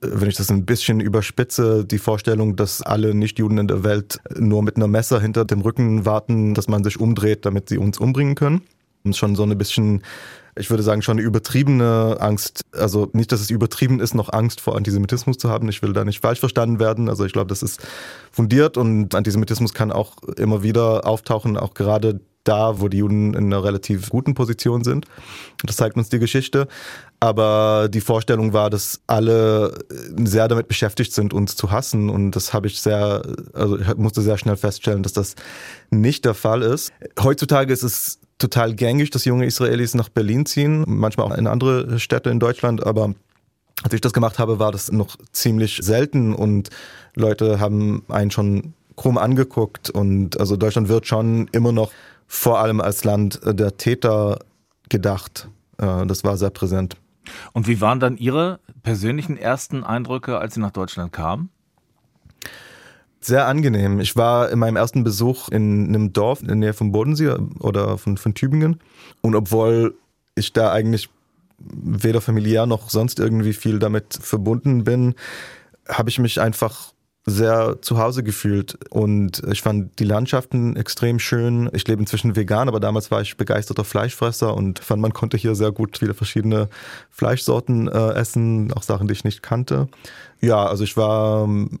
wenn 0.00 0.28
ich 0.28 0.36
das 0.36 0.50
ein 0.50 0.66
bisschen 0.66 1.00
überspitze, 1.00 1.84
die 1.84 1.98
Vorstellung, 1.98 2.56
dass 2.56 2.82
alle 2.82 3.14
Nichtjuden 3.14 3.58
in 3.58 3.68
der 3.68 3.84
Welt 3.84 4.18
nur 4.36 4.62
mit 4.62 4.76
einer 4.76 4.88
Messer 4.88 5.20
hinter 5.20 5.44
dem 5.44 5.60
Rücken 5.60 6.04
warten, 6.04 6.54
dass 6.54 6.68
man 6.68 6.84
sich 6.84 7.00
umdreht, 7.00 7.46
damit 7.46 7.68
sie 7.68 7.78
uns 7.78 7.98
umbringen 7.98 8.34
können. 8.34 8.62
Ist 9.04 9.18
schon 9.18 9.36
so 9.36 9.44
ein 9.44 9.56
bisschen, 9.56 10.02
ich 10.56 10.68
würde 10.68 10.82
sagen, 10.82 11.00
schon 11.00 11.18
eine 11.18 11.26
übertriebene 11.26 12.16
Angst. 12.18 12.62
Also 12.72 13.08
nicht, 13.12 13.30
dass 13.30 13.40
es 13.40 13.50
übertrieben 13.50 14.00
ist, 14.00 14.14
noch 14.14 14.32
Angst 14.32 14.60
vor 14.60 14.76
Antisemitismus 14.76 15.38
zu 15.38 15.48
haben. 15.48 15.68
Ich 15.68 15.80
will 15.82 15.92
da 15.92 16.04
nicht 16.04 16.20
falsch 16.20 16.40
verstanden 16.40 16.80
werden. 16.80 17.08
Also 17.08 17.24
ich 17.24 17.32
glaube, 17.32 17.48
das 17.48 17.62
ist 17.62 17.80
fundiert 18.32 18.76
und 18.76 19.14
Antisemitismus 19.14 19.74
kann 19.74 19.92
auch 19.92 20.16
immer 20.36 20.64
wieder 20.64 21.06
auftauchen, 21.06 21.56
auch 21.56 21.74
gerade 21.74 22.20
da, 22.48 22.80
wo 22.80 22.88
die 22.88 22.98
Juden 22.98 23.34
in 23.34 23.46
einer 23.46 23.62
relativ 23.62 24.10
guten 24.10 24.34
Position 24.34 24.84
sind. 24.84 25.06
Das 25.64 25.76
zeigt 25.76 25.96
uns 25.96 26.08
die 26.08 26.18
Geschichte. 26.18 26.68
Aber 27.18 27.88
die 27.90 28.00
Vorstellung 28.00 28.52
war, 28.52 28.68
dass 28.68 29.00
alle 29.06 29.78
sehr 30.18 30.48
damit 30.48 30.68
beschäftigt 30.68 31.12
sind, 31.12 31.32
uns 31.32 31.56
zu 31.56 31.70
hassen. 31.70 32.10
Und 32.10 32.32
das 32.32 32.52
habe 32.52 32.66
ich 32.66 32.80
sehr, 32.80 33.22
also 33.54 33.78
ich 33.78 33.96
musste 33.96 34.20
sehr 34.20 34.38
schnell 34.38 34.56
feststellen, 34.56 35.02
dass 35.02 35.12
das 35.12 35.34
nicht 35.90 36.24
der 36.24 36.34
Fall 36.34 36.62
ist. 36.62 36.92
Heutzutage 37.18 37.72
ist 37.72 37.82
es 37.82 38.18
total 38.38 38.74
gängig, 38.74 39.10
dass 39.10 39.24
junge 39.24 39.46
Israelis 39.46 39.94
nach 39.94 40.08
Berlin 40.08 40.46
ziehen, 40.46 40.84
manchmal 40.86 41.26
auch 41.26 41.36
in 41.36 41.46
andere 41.46 41.98
Städte 41.98 42.30
in 42.30 42.38
Deutschland, 42.38 42.84
aber 42.84 43.14
als 43.82 43.94
ich 43.94 44.00
das 44.00 44.12
gemacht 44.12 44.38
habe, 44.38 44.58
war 44.58 44.72
das 44.72 44.90
noch 44.90 45.16
ziemlich 45.32 45.80
selten 45.82 46.34
und 46.34 46.70
Leute 47.14 47.60
haben 47.60 48.04
einen 48.08 48.30
schon 48.30 48.74
krumm 48.96 49.18
angeguckt 49.18 49.90
und 49.90 50.40
also 50.40 50.56
Deutschland 50.56 50.88
wird 50.88 51.06
schon 51.06 51.48
immer 51.52 51.72
noch 51.72 51.92
vor 52.26 52.60
allem 52.60 52.80
als 52.80 53.04
Land 53.04 53.40
der 53.44 53.76
Täter 53.76 54.38
gedacht. 54.88 55.48
Äh, 55.78 56.06
das 56.06 56.24
war 56.24 56.36
sehr 56.36 56.50
präsent. 56.50 56.96
Und 57.52 57.66
wie 57.66 57.80
waren 57.80 58.00
dann 58.00 58.16
Ihre 58.16 58.60
persönlichen 58.82 59.36
ersten 59.36 59.84
Eindrücke, 59.84 60.38
als 60.38 60.54
Sie 60.54 60.60
nach 60.60 60.70
Deutschland 60.70 61.12
kamen? 61.12 61.50
Sehr 63.20 63.46
angenehm. 63.48 63.98
Ich 63.98 64.14
war 64.14 64.50
in 64.50 64.60
meinem 64.60 64.76
ersten 64.76 65.02
Besuch 65.02 65.48
in 65.48 65.88
einem 65.88 66.12
Dorf 66.12 66.40
in 66.40 66.46
der 66.46 66.56
Nähe 66.56 66.74
von 66.74 66.92
Bodensee 66.92 67.34
oder 67.58 67.98
von, 67.98 68.18
von 68.18 68.34
Tübingen. 68.34 68.78
Und 69.20 69.34
obwohl 69.34 69.96
ich 70.36 70.52
da 70.52 70.70
eigentlich 70.70 71.08
weder 71.58 72.20
familiär 72.20 72.66
noch 72.66 72.90
sonst 72.90 73.18
irgendwie 73.18 73.52
viel 73.52 73.78
damit 73.78 74.18
verbunden 74.20 74.84
bin, 74.84 75.14
habe 75.88 76.10
ich 76.10 76.18
mich 76.18 76.40
einfach 76.40 76.92
sehr 77.28 77.82
zu 77.82 77.98
Hause 77.98 78.22
gefühlt 78.22 78.78
und 78.88 79.42
ich 79.50 79.60
fand 79.60 79.98
die 79.98 80.04
Landschaften 80.04 80.76
extrem 80.76 81.18
schön. 81.18 81.68
Ich 81.72 81.86
lebe 81.88 82.00
inzwischen 82.00 82.36
vegan, 82.36 82.68
aber 82.68 82.78
damals 82.78 83.10
war 83.10 83.20
ich 83.20 83.36
begeisterter 83.36 83.82
Fleischfresser 83.82 84.54
und 84.54 84.78
fand, 84.78 85.02
man 85.02 85.12
konnte 85.12 85.36
hier 85.36 85.56
sehr 85.56 85.72
gut 85.72 85.98
viele 85.98 86.14
verschiedene 86.14 86.68
Fleischsorten 87.10 87.88
äh, 87.88 88.12
essen, 88.12 88.72
auch 88.72 88.84
Sachen, 88.84 89.08
die 89.08 89.12
ich 89.12 89.24
nicht 89.24 89.42
kannte. 89.42 89.88
Ja, 90.40 90.66
also 90.66 90.84
ich 90.84 90.96
war 90.96 91.44
ähm, 91.44 91.80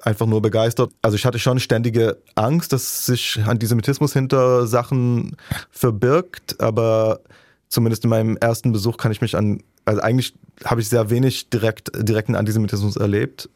einfach 0.00 0.24
nur 0.24 0.40
begeistert. 0.40 0.92
Also 1.02 1.16
ich 1.16 1.26
hatte 1.26 1.38
schon 1.38 1.60
ständige 1.60 2.16
Angst, 2.34 2.72
dass 2.72 3.04
sich 3.04 3.38
Antisemitismus 3.46 4.14
hinter 4.14 4.66
Sachen 4.66 5.36
verbirgt, 5.70 6.58
aber 6.58 7.20
zumindest 7.68 8.04
in 8.04 8.10
meinem 8.10 8.38
ersten 8.38 8.72
Besuch 8.72 8.96
kann 8.96 9.12
ich 9.12 9.20
mich 9.20 9.36
an, 9.36 9.62
also 9.84 10.00
eigentlich 10.00 10.34
habe 10.64 10.80
ich 10.80 10.88
sehr 10.88 11.10
wenig 11.10 11.50
direkt, 11.50 11.90
direkten 11.94 12.34
Antisemitismus 12.34 12.96
erlebt 12.96 13.50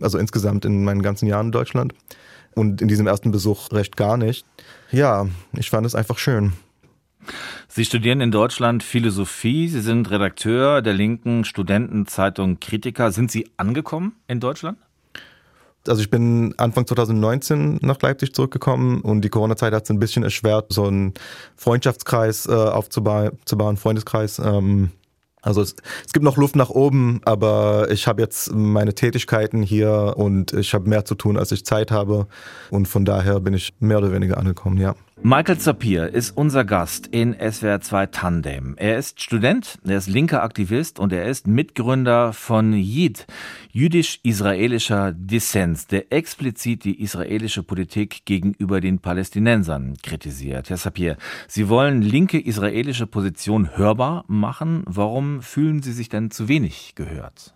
also 0.00 0.18
insgesamt 0.18 0.64
in 0.64 0.84
meinen 0.84 1.02
ganzen 1.02 1.26
Jahren 1.26 1.46
in 1.46 1.52
Deutschland. 1.52 1.94
Und 2.54 2.80
in 2.80 2.88
diesem 2.88 3.06
ersten 3.06 3.30
Besuch 3.30 3.70
recht 3.72 3.96
gar 3.96 4.16
nicht. 4.16 4.46
Ja, 4.90 5.26
ich 5.52 5.68
fand 5.68 5.86
es 5.86 5.94
einfach 5.94 6.18
schön. 6.18 6.54
Sie 7.68 7.84
studieren 7.84 8.20
in 8.20 8.30
Deutschland 8.30 8.82
Philosophie. 8.82 9.68
Sie 9.68 9.80
sind 9.80 10.10
Redakteur 10.10 10.80
der 10.80 10.94
linken 10.94 11.44
Studentenzeitung 11.44 12.60
Kritiker. 12.60 13.12
Sind 13.12 13.30
Sie 13.30 13.50
angekommen 13.56 14.16
in 14.28 14.40
Deutschland? 14.40 14.78
Also 15.88 16.00
ich 16.02 16.10
bin 16.10 16.54
Anfang 16.56 16.86
2019 16.86 17.78
nach 17.82 18.00
Leipzig 18.00 18.34
zurückgekommen 18.34 19.02
und 19.02 19.20
die 19.20 19.28
Corona-Zeit 19.28 19.72
hat 19.72 19.84
es 19.84 19.90
ein 19.90 20.00
bisschen 20.00 20.24
erschwert, 20.24 20.72
so 20.72 20.86
einen 20.86 21.14
Freundschaftskreis 21.56 22.46
äh, 22.46 22.52
aufzubauen, 22.52 23.76
Freundeskreis. 23.76 24.38
Ähm, 24.38 24.90
also 25.46 25.62
es, 25.62 25.76
es 26.04 26.12
gibt 26.12 26.24
noch 26.24 26.36
Luft 26.36 26.56
nach 26.56 26.70
oben, 26.70 27.20
aber 27.24 27.88
ich 27.90 28.08
habe 28.08 28.20
jetzt 28.20 28.52
meine 28.52 28.94
Tätigkeiten 28.94 29.62
hier 29.62 30.14
und 30.16 30.52
ich 30.52 30.74
habe 30.74 30.88
mehr 30.88 31.04
zu 31.04 31.14
tun, 31.14 31.38
als 31.38 31.52
ich 31.52 31.64
Zeit 31.64 31.92
habe. 31.92 32.26
Und 32.70 32.88
von 32.88 33.04
daher 33.04 33.38
bin 33.38 33.54
ich 33.54 33.72
mehr 33.78 33.98
oder 33.98 34.12
weniger 34.12 34.38
angekommen, 34.38 34.76
ja. 34.76 34.96
Michael 35.22 35.56
Zapir 35.58 36.12
ist 36.12 36.36
unser 36.36 36.64
Gast 36.64 37.06
in 37.06 37.34
SWR 37.34 37.80
2 37.80 38.06
Tandem. 38.06 38.74
Er 38.76 38.98
ist 38.98 39.22
Student, 39.22 39.78
er 39.84 39.96
ist 39.96 40.08
linker 40.08 40.42
Aktivist 40.42 41.00
und 41.00 41.10
er 41.10 41.24
ist 41.24 41.46
Mitgründer 41.46 42.34
von 42.34 42.74
JID, 42.74 43.26
jüdisch-israelischer 43.72 45.12
Dissens, 45.12 45.86
der 45.86 46.12
explizit 46.12 46.84
die 46.84 47.00
israelische 47.02 47.62
Politik 47.62 48.26
gegenüber 48.26 48.82
den 48.82 48.98
Palästinensern 48.98 49.96
kritisiert. 50.02 50.68
Herr 50.68 50.76
Sapir, 50.76 51.16
Sie 51.48 51.70
wollen 51.70 52.02
linke 52.02 52.38
israelische 52.38 53.06
Position 53.06 53.76
hörbar 53.76 54.26
machen. 54.28 54.84
Warum 54.86 55.40
fühlen 55.40 55.82
Sie 55.82 55.92
sich 55.92 56.10
denn 56.10 56.30
zu 56.30 56.46
wenig 56.46 56.92
gehört? 56.94 57.55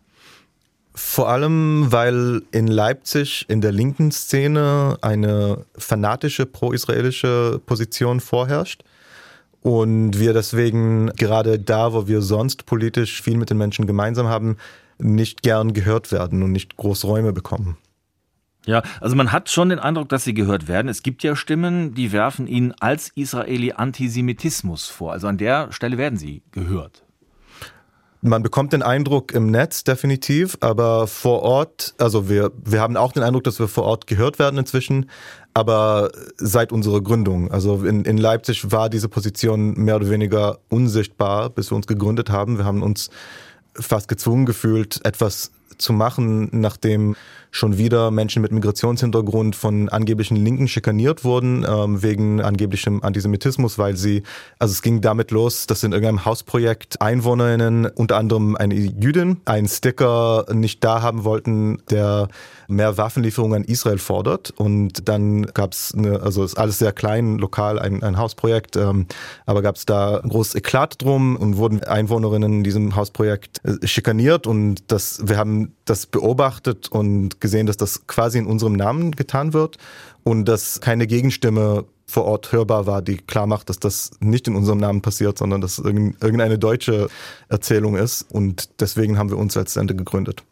Vor 0.94 1.28
allem, 1.28 1.92
weil 1.92 2.42
in 2.50 2.66
Leipzig 2.66 3.46
in 3.48 3.60
der 3.60 3.72
linken 3.72 4.10
Szene 4.10 4.98
eine 5.02 5.64
fanatische 5.76 6.46
pro-israelische 6.46 7.60
Position 7.64 8.20
vorherrscht 8.20 8.82
und 9.62 10.18
wir 10.18 10.32
deswegen 10.32 11.10
gerade 11.16 11.58
da, 11.58 11.92
wo 11.92 12.08
wir 12.08 12.22
sonst 12.22 12.66
politisch 12.66 13.22
viel 13.22 13.36
mit 13.36 13.50
den 13.50 13.58
Menschen 13.58 13.86
gemeinsam 13.86 14.26
haben, 14.26 14.56
nicht 14.98 15.42
gern 15.42 15.72
gehört 15.72 16.12
werden 16.12 16.42
und 16.42 16.52
nicht 16.52 16.76
groß 16.76 17.04
Räume 17.04 17.32
bekommen. 17.32 17.78
Ja, 18.66 18.82
also 19.00 19.16
man 19.16 19.32
hat 19.32 19.48
schon 19.48 19.70
den 19.70 19.78
Eindruck, 19.78 20.08
dass 20.10 20.24
sie 20.24 20.34
gehört 20.34 20.68
werden. 20.68 20.88
Es 20.88 21.02
gibt 21.02 21.22
ja 21.22 21.34
Stimmen, 21.34 21.94
die 21.94 22.12
werfen 22.12 22.46
ihnen 22.46 22.74
als 22.78 23.10
Israeli 23.14 23.72
Antisemitismus 23.72 24.86
vor. 24.86 25.12
Also 25.12 25.28
an 25.28 25.38
der 25.38 25.72
Stelle 25.72 25.96
werden 25.96 26.18
sie 26.18 26.42
gehört. 26.52 27.04
Man 28.22 28.42
bekommt 28.42 28.74
den 28.74 28.82
Eindruck 28.82 29.32
im 29.32 29.50
Netz 29.50 29.82
definitiv, 29.82 30.58
aber 30.60 31.06
vor 31.06 31.40
Ort, 31.42 31.94
also 31.96 32.28
wir, 32.28 32.52
wir 32.62 32.80
haben 32.80 32.98
auch 32.98 33.12
den 33.12 33.22
Eindruck, 33.22 33.44
dass 33.44 33.58
wir 33.58 33.66
vor 33.66 33.84
Ort 33.84 34.06
gehört 34.06 34.38
werden 34.38 34.58
inzwischen, 34.58 35.08
aber 35.54 36.10
seit 36.36 36.70
unserer 36.70 37.00
Gründung. 37.00 37.50
Also 37.50 37.82
in, 37.84 38.04
in 38.04 38.18
Leipzig 38.18 38.70
war 38.70 38.90
diese 38.90 39.08
Position 39.08 39.72
mehr 39.72 39.96
oder 39.96 40.10
weniger 40.10 40.58
unsichtbar, 40.68 41.48
bis 41.48 41.70
wir 41.70 41.76
uns 41.76 41.86
gegründet 41.86 42.28
haben. 42.28 42.58
Wir 42.58 42.66
haben 42.66 42.82
uns 42.82 43.08
fast 43.74 44.08
gezwungen 44.08 44.44
gefühlt, 44.44 45.00
etwas 45.04 45.50
zu 45.80 45.92
machen, 45.92 46.48
nachdem 46.52 47.16
schon 47.50 47.78
wieder 47.78 48.10
Menschen 48.10 48.42
mit 48.42 48.52
Migrationshintergrund 48.52 49.56
von 49.56 49.88
angeblichen 49.88 50.36
Linken 50.36 50.68
schikaniert 50.68 51.24
wurden, 51.24 51.66
ähm, 51.68 52.02
wegen 52.02 52.40
angeblichem 52.40 53.02
Antisemitismus, 53.02 53.78
weil 53.78 53.96
sie, 53.96 54.22
also 54.58 54.72
es 54.72 54.82
ging 54.82 55.00
damit 55.00 55.30
los, 55.30 55.66
dass 55.66 55.82
in 55.82 55.92
irgendeinem 55.92 56.24
Hausprojekt 56.24 57.00
Einwohnerinnen, 57.00 57.86
unter 57.86 58.16
anderem 58.16 58.56
eine 58.56 58.74
Jüdin, 58.74 59.40
einen 59.44 59.68
Sticker 59.68 60.46
nicht 60.52 60.84
da 60.84 61.02
haben 61.02 61.24
wollten, 61.24 61.78
der 61.90 62.28
mehr 62.68 62.96
Waffenlieferungen 62.96 63.62
an 63.62 63.68
Israel 63.68 63.98
fordert. 63.98 64.52
Und 64.56 65.08
dann 65.08 65.46
gab 65.46 65.72
es, 65.72 65.92
also 66.22 66.44
ist 66.44 66.56
alles 66.56 66.78
sehr 66.78 66.92
klein, 66.92 67.38
lokal, 67.38 67.78
ein, 67.78 68.02
ein 68.02 68.16
Hausprojekt, 68.16 68.76
ähm, 68.76 69.06
aber 69.44 69.62
gab 69.62 69.76
es 69.76 69.86
da 69.86 70.20
großes 70.26 70.54
Eklat 70.54 71.02
drum 71.02 71.36
und 71.36 71.56
wurden 71.56 71.82
Einwohnerinnen 71.82 72.58
in 72.58 72.64
diesem 72.64 72.94
Hausprojekt 72.94 73.60
äh, 73.64 73.86
schikaniert 73.86 74.46
und 74.46 74.84
das, 74.92 75.20
wir 75.24 75.36
haben 75.36 75.69
das 75.84 76.06
beobachtet 76.06 76.88
und 76.88 77.40
gesehen, 77.40 77.66
dass 77.66 77.76
das 77.76 78.06
quasi 78.06 78.38
in 78.38 78.46
unserem 78.46 78.74
Namen 78.74 79.12
getan 79.12 79.52
wird 79.52 79.78
und 80.22 80.44
dass 80.46 80.80
keine 80.80 81.06
Gegenstimme 81.06 81.84
vor 82.06 82.24
Ort 82.24 82.52
hörbar 82.52 82.86
war, 82.86 83.02
die 83.02 83.16
klar 83.16 83.46
macht, 83.46 83.68
dass 83.68 83.78
das 83.78 84.10
nicht 84.20 84.48
in 84.48 84.56
unserem 84.56 84.78
Namen 84.78 85.00
passiert, 85.00 85.38
sondern 85.38 85.60
dass 85.60 85.78
irgendeine 85.78 86.58
deutsche 86.58 87.08
Erzählung 87.48 87.96
ist. 87.96 88.22
Und 88.30 88.80
deswegen 88.80 89.16
haben 89.16 89.30
wir 89.30 89.38
uns 89.38 89.56
als 89.56 89.74
Sende 89.74 89.94
gegründet. 89.94 90.42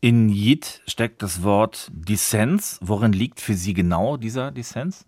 In 0.00 0.28
Jid 0.28 0.80
steckt 0.86 1.22
das 1.22 1.42
Wort 1.42 1.90
Dissens. 1.92 2.78
Worin 2.80 3.12
liegt 3.12 3.40
für 3.40 3.54
Sie 3.54 3.74
genau 3.74 4.16
dieser 4.16 4.50
Dissens? 4.50 5.04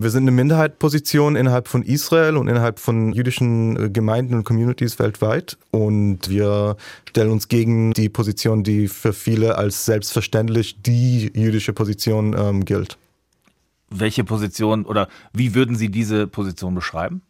Wir 0.00 0.10
sind 0.10 0.22
eine 0.22 0.30
Minderheitsposition 0.30 1.34
innerhalb 1.34 1.66
von 1.66 1.82
Israel 1.82 2.36
und 2.36 2.46
innerhalb 2.46 2.78
von 2.78 3.12
jüdischen 3.12 3.76
äh, 3.76 3.90
Gemeinden 3.90 4.34
und 4.34 4.44
Communities 4.44 5.00
weltweit. 5.00 5.58
Und 5.72 6.28
wir 6.28 6.76
stellen 7.08 7.32
uns 7.32 7.48
gegen 7.48 7.94
die 7.94 8.08
Position, 8.08 8.62
die 8.62 8.86
für 8.86 9.12
viele 9.12 9.58
als 9.58 9.86
selbstverständlich 9.86 10.82
die 10.82 11.32
jüdische 11.34 11.72
Position 11.72 12.36
ähm, 12.38 12.64
gilt. 12.64 12.96
Welche 13.90 14.22
Position 14.22 14.86
oder 14.86 15.08
wie 15.32 15.56
würden 15.56 15.74
Sie 15.74 15.88
diese 15.88 16.28
Position 16.28 16.76
beschreiben? 16.76 17.22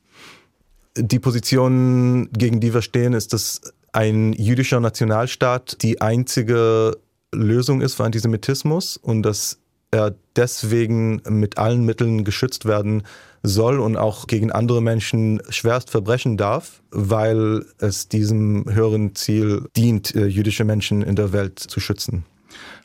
Die 0.94 1.20
Position, 1.20 2.28
gegen 2.32 2.60
die 2.60 2.74
wir 2.74 2.82
stehen, 2.82 3.14
ist, 3.14 3.32
dass 3.32 3.62
ein 3.92 4.34
jüdischer 4.34 4.80
Nationalstaat 4.80 5.80
die 5.80 6.02
einzige 6.02 6.98
Lösung 7.32 7.80
ist 7.80 7.94
für 7.94 8.04
Antisemitismus 8.04 8.98
und 8.98 9.22
dass 9.22 9.58
er 9.90 10.14
deswegen 10.36 11.22
mit 11.28 11.58
allen 11.58 11.84
Mitteln 11.84 12.24
geschützt 12.24 12.64
werden 12.66 13.02
soll 13.42 13.78
und 13.78 13.96
auch 13.96 14.26
gegen 14.26 14.52
andere 14.52 14.82
Menschen 14.82 15.40
schwerst 15.48 15.90
verbrechen 15.90 16.36
darf, 16.36 16.82
weil 16.90 17.64
es 17.78 18.08
diesem 18.08 18.64
höheren 18.68 19.14
Ziel 19.14 19.66
dient, 19.76 20.14
äh, 20.14 20.26
jüdische 20.26 20.64
Menschen 20.64 21.02
in 21.02 21.16
der 21.16 21.32
Welt 21.32 21.58
zu 21.58 21.80
schützen. 21.80 22.24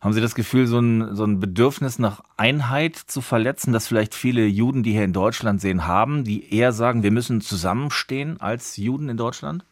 Haben 0.01 0.13
Sie 0.13 0.21
das 0.21 0.35
Gefühl, 0.35 0.67
so 0.67 0.79
ein, 0.79 1.15
so 1.15 1.23
ein 1.23 1.39
Bedürfnis 1.39 1.97
nach 1.97 2.21
Einheit 2.37 2.97
zu 2.97 3.21
verletzen, 3.21 3.73
das 3.73 3.87
vielleicht 3.87 4.13
viele 4.13 4.45
Juden, 4.45 4.83
die 4.83 4.91
hier 4.91 5.05
in 5.05 5.13
Deutschland 5.13 5.61
sehen, 5.61 5.87
haben, 5.87 6.23
die 6.23 6.53
eher 6.53 6.73
sagen, 6.73 7.03
wir 7.03 7.11
müssen 7.11 7.41
zusammenstehen 7.41 8.39
als 8.39 8.77
Juden 8.77 9.09
in 9.09 9.17
Deutschland? 9.17 9.65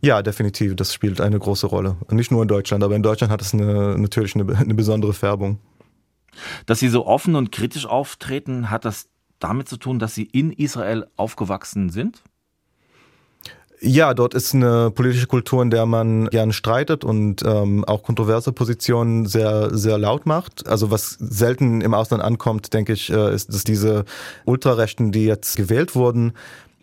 Ja, 0.00 0.22
definitiv. 0.22 0.74
Das 0.74 0.92
spielt 0.92 1.20
eine 1.20 1.38
große 1.38 1.68
Rolle. 1.68 1.96
Nicht 2.10 2.32
nur 2.32 2.42
in 2.42 2.48
Deutschland, 2.48 2.82
aber 2.82 2.96
in 2.96 3.02
Deutschland 3.02 3.32
hat 3.32 3.40
es 3.40 3.54
eine, 3.54 3.96
natürlich 3.96 4.34
eine, 4.34 4.56
eine 4.56 4.74
besondere 4.74 5.14
Färbung. 5.14 5.58
Dass 6.66 6.78
Sie 6.78 6.88
so 6.88 7.06
offen 7.06 7.34
und 7.34 7.52
kritisch 7.52 7.86
auftreten, 7.86 8.70
hat 8.70 8.84
das 8.84 9.08
damit 9.38 9.68
zu 9.68 9.76
tun, 9.76 9.98
dass 9.98 10.14
Sie 10.14 10.24
in 10.24 10.52
Israel 10.52 11.06
aufgewachsen 11.16 11.90
sind? 11.90 12.22
Ja, 13.80 14.12
dort 14.12 14.34
ist 14.34 14.54
eine 14.54 14.90
politische 14.90 15.28
Kultur, 15.28 15.62
in 15.62 15.70
der 15.70 15.86
man 15.86 16.26
gern 16.30 16.52
streitet 16.52 17.04
und 17.04 17.44
ähm, 17.44 17.84
auch 17.84 18.02
kontroverse 18.02 18.50
Positionen 18.50 19.26
sehr, 19.26 19.72
sehr 19.72 19.98
laut 19.98 20.26
macht. 20.26 20.66
Also 20.66 20.90
was 20.90 21.10
selten 21.20 21.80
im 21.80 21.94
Ausland 21.94 22.22
ankommt, 22.22 22.72
denke 22.72 22.92
ich, 22.92 23.10
äh, 23.10 23.32
ist, 23.32 23.54
dass 23.54 23.62
diese 23.62 24.04
Ultrarechten, 24.46 25.12
die 25.12 25.26
jetzt 25.26 25.56
gewählt 25.56 25.94
wurden, 25.94 26.32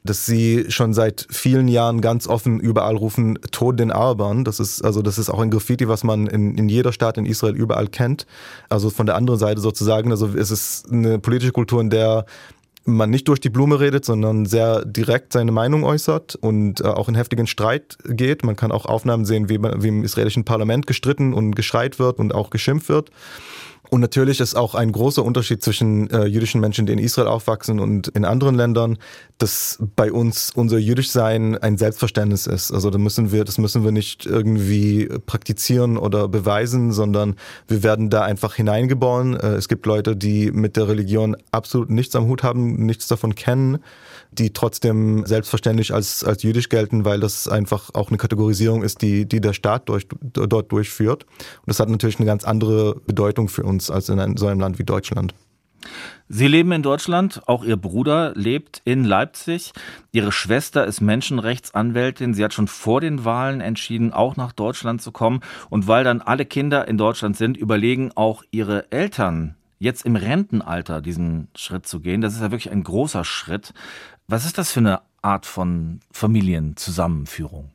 dass 0.06 0.26
sie 0.26 0.66
schon 0.70 0.94
seit 0.94 1.28
vielen 1.30 1.68
Jahren 1.68 2.00
ganz 2.00 2.28
offen 2.28 2.60
überall 2.60 2.96
rufen, 2.96 3.40
Tod 3.52 3.80
den 3.80 3.92
Arabern. 3.92 4.44
Das 4.44 4.60
ist, 4.60 4.84
also, 4.84 5.02
das 5.02 5.18
ist 5.18 5.30
auch 5.30 5.40
ein 5.40 5.50
Graffiti, 5.50 5.88
was 5.88 6.04
man 6.04 6.28
in, 6.28 6.58
in 6.58 6.70
jeder 6.70 6.92
Stadt 6.92 7.18
in 7.18 7.26
Israel 7.26 7.56
überall 7.56 7.88
kennt. 7.88 8.28
Also 8.70 8.90
von 8.90 9.06
der 9.06 9.16
anderen 9.16 9.40
Seite 9.40 9.62
sozusagen, 9.62 10.12
also 10.12 10.28
es 10.28 10.52
ist 10.52 10.92
eine 10.92 11.20
politische 11.20 11.52
Kultur, 11.52 11.82
in 11.82 11.90
der 11.90 12.26
man 12.86 13.10
nicht 13.10 13.28
durch 13.28 13.40
die 13.40 13.50
Blume 13.50 13.80
redet, 13.80 14.06
sondern 14.06 14.46
sehr 14.46 14.86
direkt 14.86 15.34
seine 15.34 15.52
Meinung 15.52 15.84
äußert 15.84 16.36
und 16.36 16.82
äh, 16.82 16.84
auch 16.86 17.10
in 17.10 17.16
heftigen 17.16 17.48
Streit 17.48 17.98
geht. 18.06 18.44
Man 18.44 18.56
kann 18.56 18.72
auch 18.72 18.86
Aufnahmen 18.86 19.26
sehen, 19.26 19.50
wie, 19.50 19.60
wie 19.60 19.88
im 19.88 20.04
israelischen 20.04 20.46
Parlament 20.46 20.86
gestritten 20.86 21.34
und 21.34 21.56
geschreit 21.56 21.98
wird 21.98 22.20
und 22.20 22.34
auch 22.34 22.52
geschimpft 22.52 22.90
wird. 22.90 23.10
Und 23.90 24.02
natürlich 24.02 24.40
ist 24.40 24.56
auch 24.56 24.76
ein 24.76 24.92
großer 24.92 25.24
Unterschied 25.24 25.64
zwischen 25.64 26.10
äh, 26.10 26.26
jüdischen 26.26 26.62
Menschen, 26.62 26.86
die 26.86 26.94
in 26.94 27.00
Israel 27.00 27.28
aufwachsen 27.28 27.80
und 27.80 28.08
in 28.10 28.26
anderen 28.26 28.56
Ländern, 28.56 28.98
dass 29.38 29.80
bei 29.96 30.12
uns 30.12 30.52
unser 30.54 30.78
Jüdischsein 30.78 31.58
ein 31.58 31.78
Selbstverständnis 31.78 32.48
ist. 32.48 32.72
Also 32.72 32.90
da 32.90 32.98
müssen 32.98 33.32
wir, 33.32 33.44
das 33.44 33.58
müssen 33.58 33.84
wir 33.84 33.92
nicht 33.92 34.26
irgendwie 34.26 35.08
praktizieren 35.26 35.98
oder 35.98 36.28
beweisen, 36.28 36.92
sondern 36.92 37.36
wir 37.68 37.84
werden 37.84 38.10
da 38.10 38.22
einfach 38.24 38.56
hineingeboren. 38.56 39.36
Äh, 39.36 39.56
es 39.56 39.68
gibt 39.68 39.86
Leute, 39.86 40.16
die 40.16 40.52
mit 40.52 40.78
der 40.78 40.88
Religion 40.88 41.36
absolut 41.52 41.90
nichts 41.90 42.16
am 42.16 42.28
Hut 42.28 42.44
haben, 42.44 42.86
nichts 42.86 43.08
davon 43.08 43.36
kennen 43.36 43.80
die 44.38 44.52
trotzdem 44.52 45.26
selbstverständlich 45.26 45.94
als, 45.94 46.24
als 46.24 46.44
jüdisch 46.44 46.70
gelten, 46.70 47.06
weil 47.06 47.20
das 47.20 47.48
einfach 47.48 47.92
auch 47.94 48.10
eine 48.10 48.18
Kategorisierung 48.18 48.84
ist, 48.84 49.02
die, 49.02 49.26
die 49.26 49.42
der 49.42 49.54
Staat 49.54 49.90
durch, 49.90 50.08
dort 50.34 50.72
durchführt. 50.72 51.24
Und 51.24 51.68
das 51.68 51.80
hat 51.80 51.90
natürlich 51.90 52.18
eine 52.18 52.26
ganz 52.26 52.44
andere 52.44 52.96
Bedeutung 53.06 53.48
für 53.48 53.64
uns 53.64 53.75
als 53.90 54.10
in 54.10 54.38
so 54.38 54.48
einem 54.48 54.60
Land 54.60 54.80
wie 54.80 54.84
Deutschland. 54.84 55.34
Sie 56.28 56.48
leben 56.48 56.72
in 56.72 56.82
Deutschland, 56.82 57.42
auch 57.46 57.64
Ihr 57.64 57.78
Bruder 57.78 58.34
lebt 58.36 58.82
in 58.84 59.04
Leipzig. 59.04 59.74
Ihre 60.12 60.32
Schwester 60.32 60.86
ist 60.86 61.00
Menschenrechtsanwältin. 61.00 62.34
Sie 62.34 62.44
hat 62.44 62.54
schon 62.54 62.68
vor 62.68 63.00
den 63.02 63.26
Wahlen 63.26 63.62
entschieden, 63.62 64.12
auch 64.12 64.36
nach 64.36 64.52
Deutschland 64.52 65.04
zu 65.04 65.12
kommen. 65.12 65.42
Und 65.70 65.88
weil 65.88 66.04
dann 66.04 66.22
alle 66.22 66.46
Kinder 66.46 66.88
in 66.88 66.98
Deutschland 66.98 67.38
sind, 67.38 67.58
überlegen 67.58 68.12
auch 68.16 68.44
ihre 68.50 68.92
Eltern 68.92 69.56
jetzt 69.78 70.06
im 70.06 70.16
Rentenalter 70.16 71.02
diesen 71.02 71.50
Schritt 71.56 71.86
zu 71.86 72.00
gehen. 72.00 72.22
Das 72.22 72.34
ist 72.34 72.42
ja 72.42 72.52
wirklich 72.52 72.72
ein 72.72 72.84
großer 72.84 73.24
Schritt. 73.24 73.74
Was 74.28 74.46
ist 74.46 74.58
das 74.58 74.72
für 74.72 74.80
eine 74.80 75.02
Art 75.22 75.46
von 75.46 76.00
Familienzusammenführung? 76.12 77.70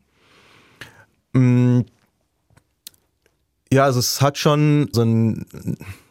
Ja, 3.72 3.85
also 3.85 4.00
es 4.00 4.20
hat 4.20 4.37
schon 4.37 4.88
so 4.92 5.02
einen 5.02 5.46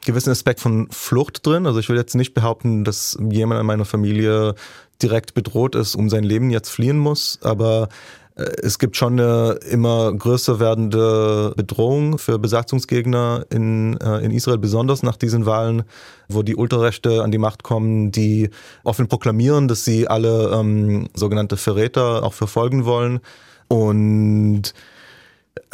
gewissen 0.06 0.30
Aspekt 0.30 0.62
von 0.62 0.88
Flucht 0.92 1.46
drin. 1.46 1.66
Also 1.68 1.80
ich 1.80 1.90
will 1.90 1.98
jetzt 1.98 2.16
nicht 2.16 2.34
behaupten, 2.34 2.86
dass 2.86 3.18
jemand 3.30 3.60
in 3.60 3.66
meiner 3.66 3.84
Familie 3.84 4.56
direkt 5.02 5.34
bedroht 5.34 5.76
ist, 5.76 5.96
um 5.96 6.10
sein 6.10 6.24
Leben 6.24 6.52
jetzt 6.52 6.70
fliehen 6.70 6.98
muss, 6.98 7.40
aber 7.42 7.90
äh, 8.36 8.44
es 8.62 8.80
gibt 8.80 8.96
schon 8.96 9.20
eine 9.20 9.60
immer 9.70 10.14
größer 10.14 10.60
werdende 10.60 11.54
Bedrohung 11.56 12.18
für 12.18 12.40
Besatzungsgegner 12.40 13.46
in, 13.50 13.98
äh, 13.98 14.20
in 14.20 14.32
Israel, 14.32 14.58
besonders 14.58 15.04
nach 15.04 15.18
diesen 15.18 15.46
Wahlen, 15.46 15.84
wo 16.28 16.44
die 16.44 16.56
Ultrarechte 16.56 17.24
an 17.24 17.32
die 17.32 17.38
Macht 17.38 17.64
kommen, 17.64 18.12
die 18.12 18.50
offen 18.84 19.08
proklamieren, 19.08 19.68
dass 19.68 19.86
sie 19.86 20.08
alle 20.08 20.52
ähm, 20.54 21.10
sogenannte 21.14 21.58
Verräter 21.58 22.24
auch 22.24 22.34
verfolgen 22.34 22.86
wollen. 22.86 23.20
Und 23.68 24.74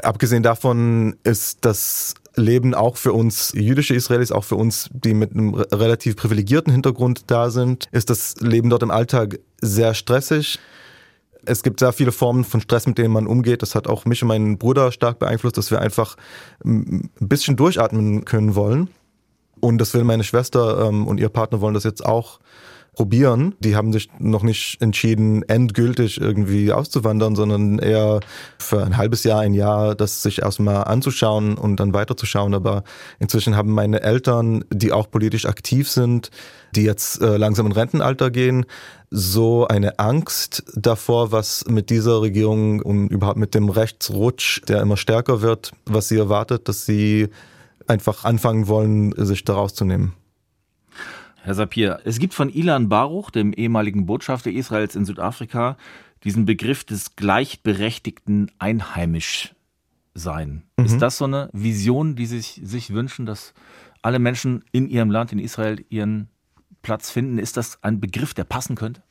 abgesehen 0.02 0.44
davon 0.44 1.16
ist 1.24 1.60
das 1.62 2.16
Leben 2.36 2.74
auch 2.74 2.98
für 2.98 3.14
uns 3.14 3.54
jüdische 3.54 3.96
Israelis, 3.96 4.32
auch 4.32 4.44
für 4.44 4.56
uns, 4.56 4.90
die 4.92 5.14
mit 5.14 5.32
einem 5.32 5.54
relativ 5.54 6.16
privilegierten 6.16 6.72
Hintergrund 6.72 7.24
da 7.28 7.50
sind, 7.50 7.88
ist 7.92 8.10
das 8.10 8.36
Leben 8.42 8.70
dort 8.70 8.84
im 8.84 8.92
Alltag 8.92 9.40
sehr 9.62 9.94
stressig. 9.94 10.60
Es 11.46 11.64
gibt 11.64 11.80
sehr 11.80 11.94
viele 11.94 12.12
Formen 12.12 12.44
von 12.44 12.60
Stress, 12.60 12.88
mit 12.88 12.98
denen 12.98 13.14
man 13.14 13.28
umgeht. 13.28 13.62
Das 13.62 13.76
hat 13.76 13.88
auch 13.88 14.06
mich 14.06 14.22
und 14.22 14.28
meinen 14.28 14.58
Bruder 14.58 14.92
stark 14.92 15.20
beeinflusst, 15.20 15.58
dass 15.58 15.72
wir 15.72 15.80
einfach 15.80 16.18
ein 16.64 17.10
bisschen 17.20 17.56
durchatmen 17.56 18.26
können 18.26 18.56
wollen. 18.56 18.90
Und 19.60 19.78
das 19.78 19.94
will 19.94 20.04
meine 20.04 20.24
Schwester 20.24 20.88
ähm, 20.88 21.08
und 21.08 21.20
ihr 21.20 21.30
Partner 21.30 21.62
wollen 21.62 21.74
das 21.74 21.84
jetzt 21.84 22.06
auch 22.06 22.40
probieren. 22.96 23.56
Die 23.60 23.76
haben 23.76 23.94
sich 23.94 24.10
noch 24.20 24.44
nicht 24.44 24.82
entschieden, 24.82 25.44
endgültig 25.44 26.20
irgendwie 26.20 26.72
auszuwandern, 26.72 27.36
sondern 27.36 27.80
eher 27.80 28.22
für 28.58 28.84
ein 28.84 28.98
halbes 28.98 29.24
Jahr, 29.24 29.42
ein 29.42 29.54
Jahr, 29.54 29.96
das 29.96 30.24
sich 30.24 30.42
erstmal 30.42 30.86
anzuschauen 30.86 31.58
und 31.58 31.80
dann 31.80 31.94
weiterzuschauen. 31.94 32.54
Aber 32.54 32.84
inzwischen 33.20 33.56
haben 33.56 33.72
meine 33.72 34.02
Eltern, 34.02 34.66
die 34.72 34.92
auch 34.92 35.12
politisch 35.12 35.46
aktiv 35.46 35.90
sind, 35.90 36.32
die 36.76 36.84
jetzt 36.84 37.22
äh, 37.22 37.38
langsam 37.38 37.68
in 37.68 37.72
Rentenalter 37.72 38.32
gehen, 38.32 38.66
so 39.12 39.68
eine 39.68 40.00
Angst 40.00 40.64
davor, 40.76 41.32
was 41.32 41.66
mit 41.68 41.90
dieser 41.90 42.22
Regierung 42.22 42.82
und 42.82 43.08
überhaupt 43.10 43.38
mit 43.38 43.54
dem 43.54 43.70
Rechtsrutsch, 43.70 44.62
der 44.68 44.82
immer 44.82 44.98
stärker 44.98 45.42
wird, 45.42 45.72
was 45.86 46.08
sie 46.08 46.18
erwartet, 46.18 46.68
dass 46.68 46.86
sie 46.86 47.30
einfach 47.88 48.26
anfangen 48.26 48.68
wollen, 48.68 49.14
sich 49.18 49.46
daraus 49.46 49.74
zu 49.74 49.86
nehmen. 49.86 50.14
Herr 51.46 51.54
Sapir, 51.54 52.00
es 52.06 52.18
gibt 52.18 52.34
von 52.34 52.50
Ilan 52.50 52.90
Baruch, 52.90 53.30
dem 53.30 53.54
ehemaligen 53.54 54.08
Botschafter 54.08 54.50
Israels 54.50 54.96
in 54.96 55.06
Südafrika, 55.06 55.78
diesen 56.24 56.46
Begriff 56.46 56.86
des 56.86 57.16
gleichberechtigten 57.16 58.50
Einheimischsein. 58.58 60.64
Mhm. 60.76 60.86
Ist 60.86 60.98
das 60.98 61.20
so 61.20 61.26
eine 61.26 61.52
Vision, 61.54 62.16
die 62.16 62.26
Sie 62.26 62.40
sich, 62.40 62.62
sich 62.64 62.94
wünschen, 62.96 63.28
dass 63.28 63.54
alle 64.02 64.18
Menschen 64.18 64.66
in 64.72 64.90
ihrem 64.90 65.12
Land, 65.12 65.34
in 65.34 65.38
Israel, 65.38 65.86
ihren 65.90 66.30
Platz 66.82 67.12
finden? 67.12 67.38
Ist 67.38 67.58
das 67.58 67.84
ein 67.84 68.00
Begriff, 68.00 68.34
der 68.34 68.46
passen 68.46 68.76
könnte? 68.76 69.04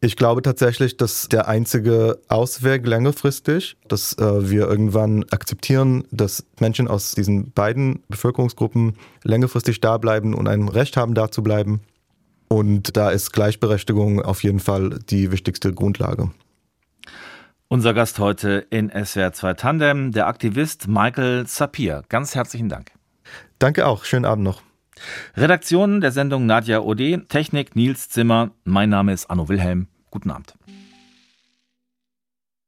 Ich 0.00 0.16
glaube 0.16 0.42
tatsächlich, 0.42 0.98
dass 0.98 1.28
der 1.28 1.48
einzige 1.48 2.20
Ausweg 2.28 2.86
längerfristig, 2.86 3.76
dass 3.88 4.12
äh, 4.18 4.50
wir 4.50 4.68
irgendwann 4.68 5.24
akzeptieren, 5.30 6.04
dass 6.10 6.44
Menschen 6.60 6.86
aus 6.86 7.12
diesen 7.12 7.52
beiden 7.52 8.02
Bevölkerungsgruppen 8.08 8.98
längerfristig 9.24 9.80
da 9.80 9.96
bleiben 9.96 10.34
und 10.34 10.48
ein 10.48 10.68
Recht 10.68 10.98
haben, 10.98 11.14
da 11.14 11.30
zu 11.30 11.42
bleiben. 11.42 11.80
Und 12.48 12.96
da 12.96 13.10
ist 13.10 13.32
Gleichberechtigung 13.32 14.20
auf 14.20 14.42
jeden 14.42 14.60
Fall 14.60 14.98
die 15.08 15.32
wichtigste 15.32 15.72
Grundlage. 15.72 16.30
Unser 17.68 17.94
Gast 17.94 18.18
heute 18.18 18.66
in 18.70 18.90
SWR 18.90 19.32
2 19.32 19.54
Tandem, 19.54 20.12
der 20.12 20.28
Aktivist 20.28 20.86
Michael 20.86 21.46
Sapir. 21.48 22.04
Ganz 22.08 22.34
herzlichen 22.34 22.68
Dank. 22.68 22.92
Danke 23.58 23.86
auch. 23.86 24.04
Schönen 24.04 24.24
Abend 24.24 24.44
noch. 24.44 24.62
Redaktion 25.36 26.00
der 26.00 26.12
Sendung 26.12 26.46
Nadja 26.46 26.80
Ode, 26.80 27.24
Technik 27.28 27.76
Nils 27.76 28.08
Zimmer. 28.08 28.50
Mein 28.64 28.90
Name 28.90 29.12
ist 29.12 29.30
Anno 29.30 29.48
Wilhelm. 29.48 29.88
Guten 30.10 30.30
Abend. 30.30 30.54